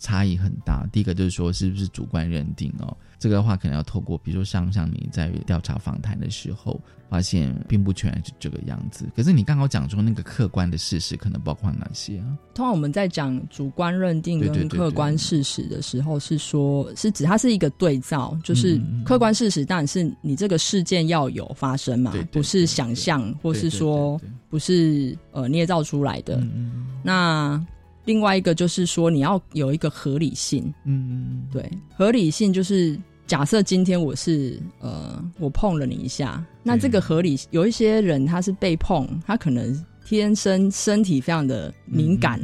[0.04, 0.86] 差异很大。
[0.92, 2.96] 第一个就是说，是不是主观认定哦？
[3.18, 6.78] 这个的话，可能要透过，比如说像像你在调查访谈的时候，
[7.10, 9.06] 发现并不全是这个样子。
[9.16, 12.26] 可是你刚好讲说那个客观的事实，可能包括哪些啊？
[12.54, 26.46] 通常我们在讲主观认定跟客观事实的时候，是说，是指它是一个对照，就是客观事实当然是你这个事件要有发生嘛，不是想象，或是说不是呃捏造出来的。
[27.02, 27.66] 那
[28.06, 30.74] 另外一个就是说，你要有一个合理性。
[30.84, 42.42] 嗯，对，合理性就是假设今天我是呃，我碰了你一下，那这个合理，有一些人他是被碰，他可能天生身体非常的敏感，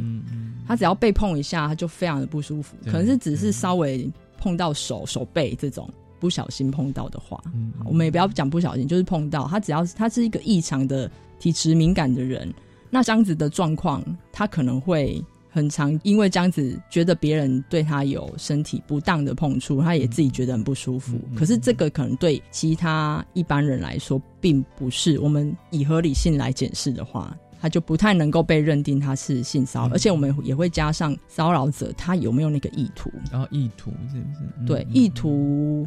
[0.66, 5.86] 他只要被碰一下，他就非常的不舒服，可能是只是稍微碰到手、手背这种
[6.18, 7.38] 不小心碰到的话，
[7.84, 12.50] 我们也不要讲不小心，就是碰到他，只要他是一个异常的体质敏感的人，
[12.88, 14.02] 那这样子的状况，
[14.32, 15.22] 他可能会。
[15.50, 21.18] 很常因为这样子觉得别人对他有身体不当的碰触，他也自己觉得很不舒服。
[21.36, 29.94] 可是这个可能对其他一般人来说，并不是我们以合理性来检视的话，他就不太能够被认定他是性骚扰。
[29.94, 33.10] 而且我们也会加上骚扰者他有没有那个意图。
[33.30, 34.66] 然后意图是不是？
[34.66, 35.86] 对，意图。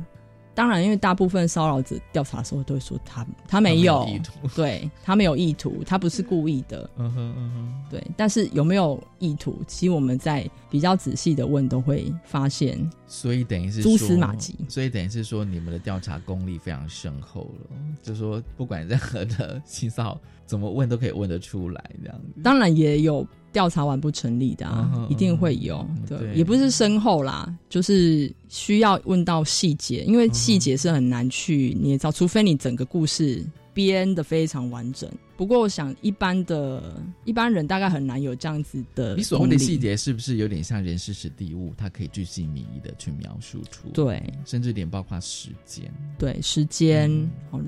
[0.56, 4.08] 当然，因为大部分骚扰者调查的时候都会说他他没有
[4.56, 6.90] 对他没有意图，他不是故意的。
[6.98, 8.06] 嗯哼嗯哼，对。
[8.16, 9.62] 但是有没有意图？
[9.68, 12.78] 其实我们在比较仔细的问，都会发现。
[13.08, 14.56] 所以等于是蛛丝马迹。
[14.70, 17.78] 所以等于是说，你们的调查功力非常深厚了。
[18.02, 22.42] 就说不管任何的性骚扰，怎么问都可以问得出来，这样子。
[22.44, 23.26] 当然也有。
[23.54, 25.88] 调查完不成立的，啊，一定会有。
[26.06, 35.10] 对，也不是深厚啦，就是需要问到细节，因为细节是很难去捏造，除非你整个故事编的非常完整。
[35.36, 36.96] 不过，我想一般的
[37.26, 39.16] 一般人大概很难有这样子的。
[39.16, 41.74] 你所谓的细节是不是有点像人事史地物？
[41.76, 43.90] 它可以具细迷的去描述出。
[43.90, 45.92] 对，甚至点包括时间。
[46.20, 47.10] 对，时间，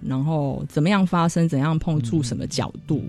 [0.04, 3.04] 然后怎么样发生，怎样碰触，什么角度。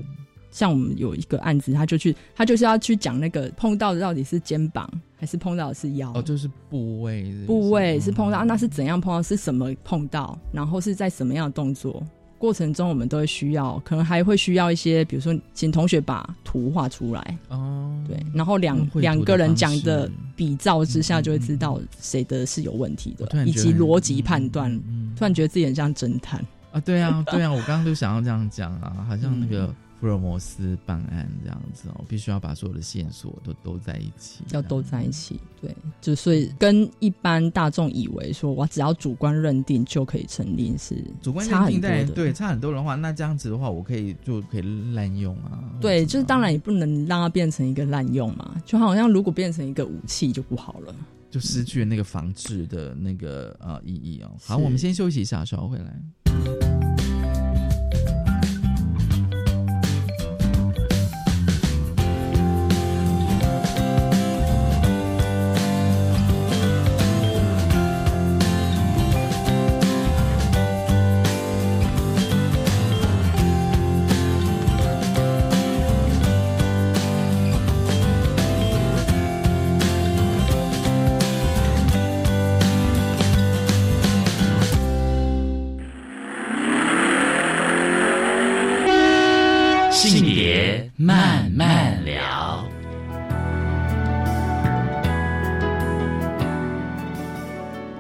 [0.56, 6.10] 像我们有一个案子，他就去，他就是要去讲那个碰到的到底是肩膀还是碰到的是腰？
[6.14, 9.22] 哦，就是部位，部位是碰到，那是怎样碰到？
[9.22, 10.38] 是什么碰到？
[10.50, 12.02] 然后是在什么样的动作
[12.38, 24.74] 过程中，我们都会需要，可能还会需要一些，比如说请同学把图画出来哦，对，然后两两个人讲的比照之下，就会知道谁的是有问题的，以及逻辑判断。
[25.14, 26.42] 突然觉得自己很像侦探
[26.72, 26.80] 啊！
[26.80, 29.74] 对啊，对啊，我刚刚就想要这样讲啊，好像那个。
[29.98, 35.40] 福尔摩斯办案这样子哦，必须要把所有的线索都都在一起，要都在一起。
[35.60, 45.64] 对，就所以跟一般大众以为说我只要主观认定就可以成立是主观认定在对差很多的话，那这样子的话，我可以就可以滥用啊。
[45.80, 50.94] 对，就是当然也不能让它变成一个滥用嘛，就好像如果变成一个武器就不好了，
[51.30, 54.30] 就失去了那个防治的那个呃意义哦。
[54.44, 56.75] 好，我们先休息一下，稍后回来。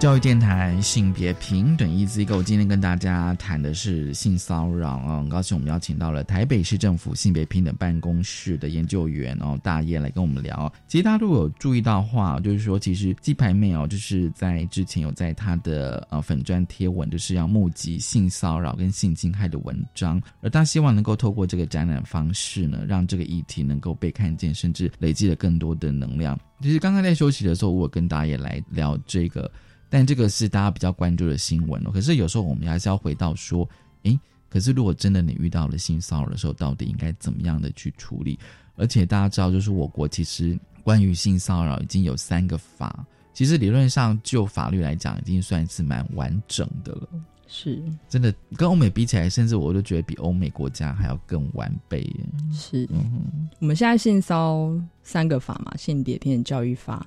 [0.06, 5.16] 教育电台性别平等一机构，今天跟大家谈的是性骚扰啊！
[5.16, 10.72] 很高兴我们邀请到了台北市政府性别平等办公室的研究员哦，大叶来跟我们聊。
[10.86, 26.38] 其实大家如果有注意到话，就是说，其实鸡排妹哦，就是在之前有在他的呃粉砖贴文，就是要募集性骚扰跟性侵害的文章，而他希望能够透过这个展览方式呢，让这个议题能够被看见，甚至累积了更多的能量。
[26.62, 29.50] 其实刚刚在休息的时候，我跟大叶来聊这个。
[29.88, 31.90] 但这个是大家比较关注的新闻哦。
[31.92, 33.68] 可是有时候我们还是要回到说，
[34.02, 34.18] 诶，
[34.48, 38.38] 可是如果真的你遇到了性骚扰的时候，到底应该怎么样的去处理？
[38.76, 47.08] 而且大家知道，就是我国其实关于性骚扰已经有三个法，其实理论上就法律来讲，已经算是蛮完整的了。
[47.48, 52.04] 是，真的跟欧美比起来，甚至我都觉得比欧美国家还要更完备。
[52.52, 54.68] 是，嗯我们现在性骚
[55.04, 57.06] 三个法嘛，性别平等教育法。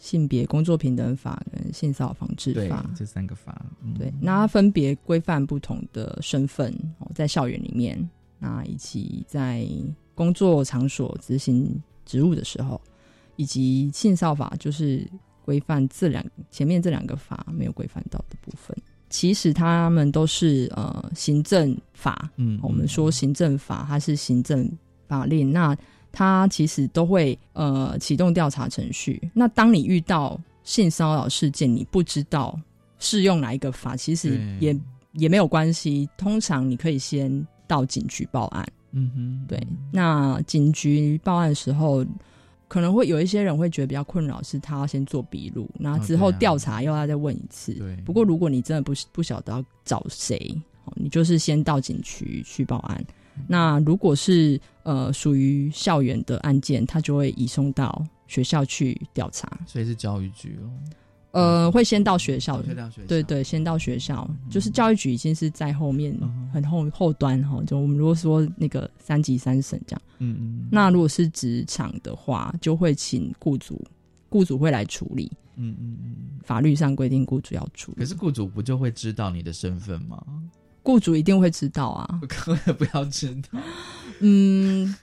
[0.00, 3.66] 性别工作平等法跟性骚扰防治法这三个法，
[3.98, 9.68] 对，那它分别规范不同的身份哦，在校园里面，那以及在
[10.14, 12.80] 工作场所执行职务的时候，
[13.36, 15.06] 以及性骚扰法就是
[15.44, 18.74] 规范这两前面这两个法没有规范到的部分。
[19.10, 24.66] 其实他们都是呃行政法，嗯，我们说行政法它是行政
[25.06, 25.76] 法令，那。
[26.12, 29.20] 他其实都会呃启动调查程序。
[29.32, 32.58] 那当你遇到性骚扰事件，你不知道
[32.98, 34.78] 适用哪一个法，其实也
[35.12, 36.08] 也没有关系。
[36.16, 38.66] 通常你可以先到警局报案。
[38.92, 39.66] 嗯哼，对。
[39.92, 42.04] 那警局报案的时候，
[42.66, 47.72] 可能会有一些人会觉得比较困扰，是他要先做笔录，那之后调查又要再问一次。
[47.74, 47.96] 对。
[48.04, 50.60] 不过如果你真的不不晓得要找谁，
[50.96, 53.04] 你就是先到警局去报案。
[53.46, 60.70] 那如果是呃属于校园的案件，他就会移送到学校去调查，所以是教育局哦。
[61.32, 62.60] 呃，会先到学校，
[63.06, 66.12] 对对，先到学校，就是教育局已经是在后面，
[66.52, 67.62] 很后后端哈。
[67.64, 73.80] 就我们如果说那个三级三审这样，嗯嗯，那如果是职场的话，就会请雇主，
[74.28, 77.98] 雇主会来处理，嗯嗯嗯，法律上规定雇主要处理。
[77.98, 80.20] 可是雇主不就会知道你的身份吗？
[80.82, 83.58] 雇主一定会知道啊， 可不要知道，
[84.20, 84.94] 嗯。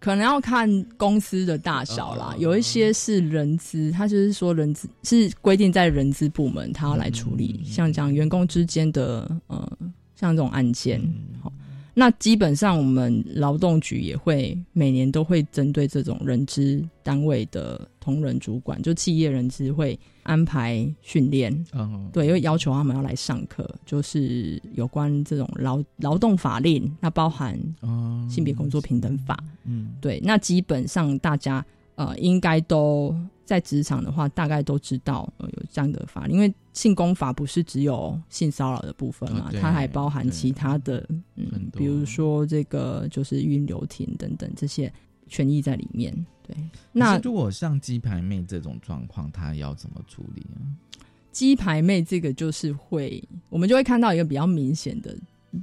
[0.00, 9.78] 可能要看公司的大小啦，有一些是人资，他就是说人资是规定在人资部门，他要来处理，像讲员工之间的呃，
[10.16, 11.00] 像这种案件，
[11.40, 11.52] 好。
[11.94, 27.58] 那基本上，我们劳动局也会每年都会针对这种人资单位的同仁主管，就企业人资会安排训练，嗯，对，因为要求他们要来上课，就是有关这种劳劳动法令，那包含
[28.28, 31.64] 性别工作平等法，嗯，对，那基本上大家
[31.94, 33.14] 呃应该都。
[33.44, 44.90] 在职场的话，大概都知道呃有这样的法，因为性工法不是只有性骚扰的部分嘛，它还包含其他的，嗯，比如说这个就是孕留停等等这些
[45.26, 46.14] 权益在里面。
[46.46, 46.56] 对，
[46.92, 50.56] 那如果像鸡排妹这种状况，她要怎么处理啊？
[51.30, 55.14] 鸡排妹这个就是会，我们就会看到一个比较明显的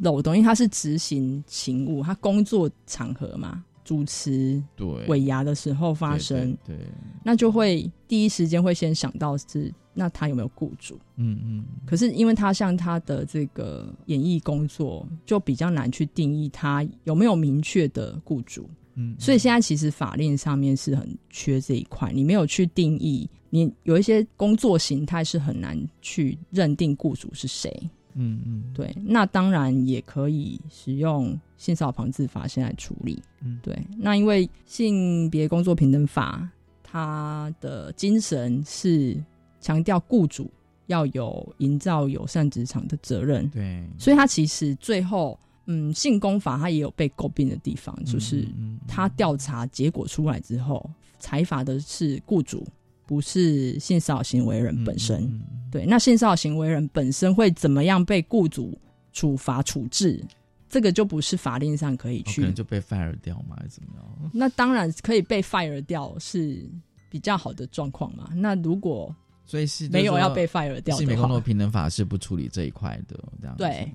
[0.01, 3.63] 漏洞，因为她是执行勤务，她工作场合嘛。
[3.89, 6.77] 主持对尾牙的时候发生，对，
[7.23, 10.99] 那就会第一时间会先想到是那他有没有雇主？
[11.15, 11.65] 嗯嗯。
[11.87, 18.69] 可是因为他像他的这个演艺工作，就比较难去定义他有没有明确的雇主。
[18.93, 19.15] 嗯。
[19.17, 27.89] 所以现在其实法令上面是很缺这一块，你没有去定义，你有一些工作形态是很难去认定雇主是谁。
[28.13, 33.21] 嗯嗯，对，那当然也可以使用性骚扰防治法先来处理。
[33.41, 36.49] 嗯，对，那因为性别工作平等法，
[36.83, 39.21] 它的精神是
[39.61, 40.51] 强调雇主
[40.87, 43.47] 要有营造友善职场的责任。
[43.49, 48.47] 对，所以它其实最后，嗯，性工法它也有被诟病的地方，就是
[48.87, 50.89] 它调查结果出来之后，
[51.19, 52.65] 裁罚的是雇主。
[53.09, 55.27] 不是性骚扰行为人本身，
[55.71, 58.79] 对，那性骚扰行为人本身会怎么样被雇主
[59.11, 60.23] 处罚处置？
[60.69, 63.55] 这个就不是法令上可以去，可能就被 fire 掉嘛？
[63.57, 64.31] 还是怎么样？
[64.31, 66.63] 那当然可以被 fire 掉是
[67.09, 68.29] 比较好的状况嘛。
[68.35, 69.11] 那如果
[69.43, 73.91] 所以是没有要被 fire 掉，性别工作平等法是不处理这一块的，这样对，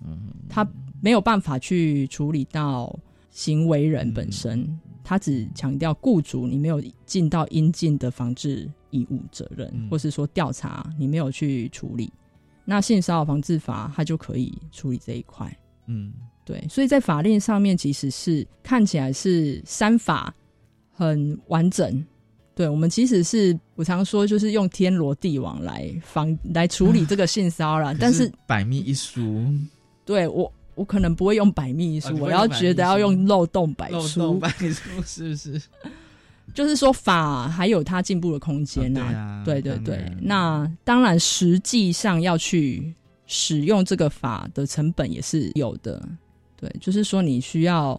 [0.49, 0.69] 他
[1.01, 2.99] 没有办法去处理到
[3.31, 8.69] 行为人本身，他只强调雇主你没有尽到应尽的防治。
[8.95, 12.13] 义务责任，或是说调查你没有去处理，
[12.65, 15.53] 那性骚扰防治法它就可以处理这一块。
[15.89, 16.13] 嗯，
[16.45, 20.33] 对，所以在法令上面其实是看起来是三法
[20.93, 22.07] 很完整。
[22.55, 29.45] 对我们其实是我常说就是用天罗地网来防来处理这个性骚扰，但是百密一疏。
[30.05, 35.63] 对我我可能不会用百密一疏，我要觉得要用漏洞百出，百出是不是？
[36.53, 40.05] 就是说法还有它进步的空间呐，对对对。
[40.21, 42.93] 那当然，实际上要去
[43.27, 46.07] 使用这个法的成本也是有的。
[46.57, 47.99] 对，就是说你需要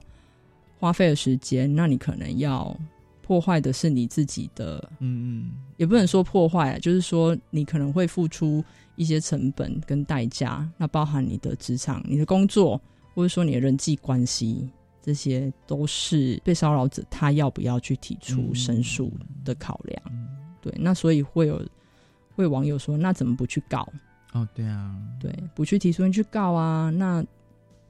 [0.80, 2.78] 花费的时间，那你可能要
[3.24, 8.64] 破坏的是你自己的，嗯嗯，也不能说破坏，就是说你可能会付出
[8.96, 12.82] 一些成本跟代价，那包含你的职场、你的工作，
[13.14, 14.70] 或者说你的人际关系。
[15.02, 20.02] 这些都是被骚扰者他要不要去提出申诉的考量，
[20.60, 21.64] 对，那所以会有
[22.36, 23.88] 会网友说，那怎么不去告？
[24.34, 27.24] 哦，对啊，对，不去提出去告啊，那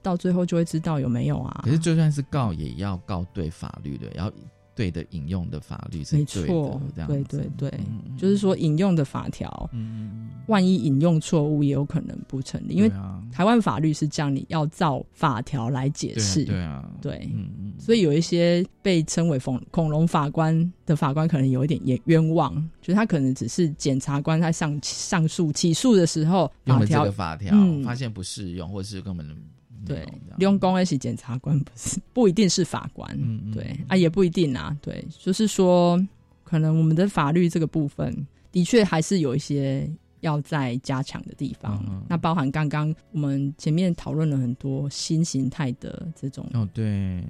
[0.02, 1.62] 到最后就会知道有没有啊。
[1.64, 4.30] 可是就算是告，也要告对法律的，要。
[4.76, 7.72] 对的，引用的法律是错，对对对，
[8.18, 12.92] 就是说引用的法条，嗯，万一引用错误，也有可能不成立，因为
[13.32, 29.26] 台湾法律是这样，你要照法条来解释，对啊，对，嗯嗯，所以有一些被称为“恐恐龙法官”的法官，可能有一点也冤枉，就是他可能只是检察官他上上诉起诉的时候，用了这个法条，发现不适用，或者是根本。
[29.86, 30.04] 对，
[30.36, 34.76] 利用公 S 检察官不是不一定是法官，嗯对啊，也不一定啊。
[34.82, 35.98] 对，就是说，
[36.44, 41.84] 可能我们的法律这个部分的确还是有一些要再加强的地方。
[42.08, 47.22] 那包含刚刚我们前面讨论了很多新形态的这种哦，对，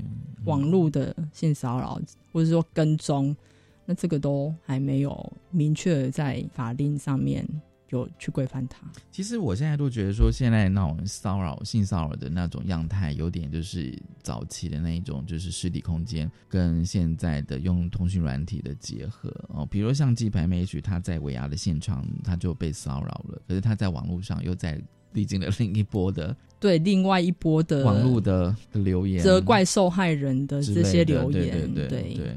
[0.44, 2.00] 网络的性骚扰
[2.32, 3.36] 或者说跟踪，
[3.84, 7.46] 那这个都还没有明确在法令上面
[7.88, 8.78] 就去规范它。
[9.12, 19.64] 其实我现在都觉得说，现在那种骚扰、性骚扰的那种样态，有点就是早期的那一种，就是实体空间跟现在的用通讯软体的结合哦。
[19.64, 24.80] 比如像鸡排妹许他在尾牙的现场他就被骚扰了，可是他在网络上又在
[25.12, 32.36] 历经了另一波的对另外一波的网络的留言，责怪受害人的这些留言，对对对，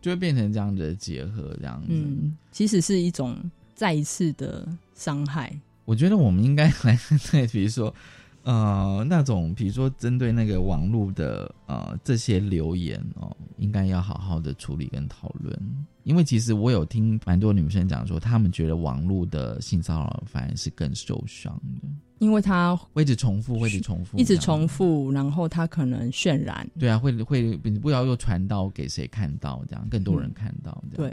[0.00, 3.38] 就会变成这样的结合，这样子，嗯，其实是一种。
[3.76, 5.54] 再一次的伤害，
[5.84, 6.98] 我觉得我们应该来
[7.30, 7.94] 对，比如说，
[8.42, 15.54] 呃，那种比如说针对那个网络的呃这些留言哦，应该要好好的处理跟讨论。
[16.04, 21.52] 因为其实我有听蛮多女生讲说，她们觉得网络的性骚扰反而是更受伤
[21.82, 31.12] 的，因为它会一直重复，会一直重复，一直重复，然后它可能渲染，对啊，会会你不知道又传到给谁看到，这样更多人看到，对。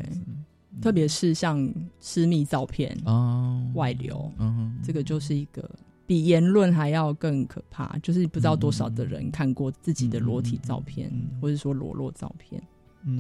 [0.82, 5.70] 特别是像私密照片哦外流，嗯，这个就是一个
[6.06, 11.12] 比言论还要更可怕，就是不知道多少的人看过自己的裸体照片，
[11.42, 12.62] 或者说裸露照片，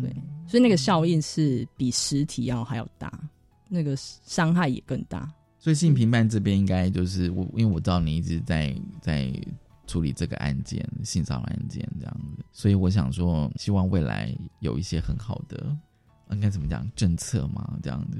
[0.01, 0.13] 对，
[0.47, 3.11] 所以那个效应是比实体要还要大，
[3.69, 5.31] 那个伤害也更大。
[5.59, 9.31] 所以性平办这边应该就是我，因为我知道你一直在在
[9.87, 15.77] 处理这个案件，性骚扰案件这样子，所以我想说，希望未来有一些很好的。
[16.33, 17.77] 应该怎么讲政策嘛？
[17.81, 18.17] 这样子，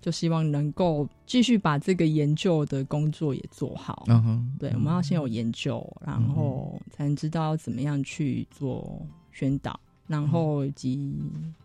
[0.00, 4.04] 就希望能够继续把这个研究的工作也做好。
[4.06, 11.14] 嗯哼，对，我们要先有研究，然后才能知道怎么样去做宣导，然后以及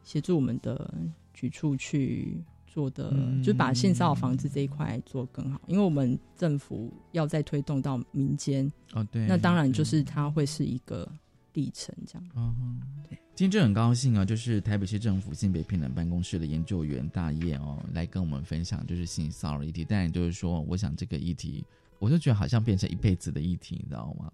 [0.04, 0.92] 协助我们的
[1.34, 3.14] 局处去做的，
[3.44, 5.62] 就把性骚扰防治这一块做更好。
[5.68, 11.08] 因为我们政府要再推动到民间哦，对，那当然就是它会是一个
[11.54, 12.28] 历程，这样。
[12.36, 13.18] 嗯哼，对。
[13.50, 19.84] 今天很高兴啊，就是台北市政府性别平等办公室的研究员大雁哦，来跟我们分享就是性骚扰议题。
[19.84, 21.66] 当然就是说，我想这个议题，
[21.98, 24.32] 我就觉得好像变成一辈子的议题，你知道吗？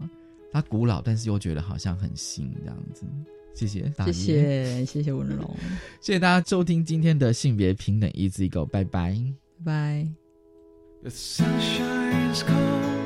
[0.52, 3.06] 它古老，但是又觉得好像很新这样子。
[3.56, 5.56] 谢谢，谢谢，谢谢文龙，
[6.04, 9.18] 谢谢大家收听今天的性别平等 Easy Go，拜拜，
[9.64, 10.06] 拜
[11.04, 12.97] 拜。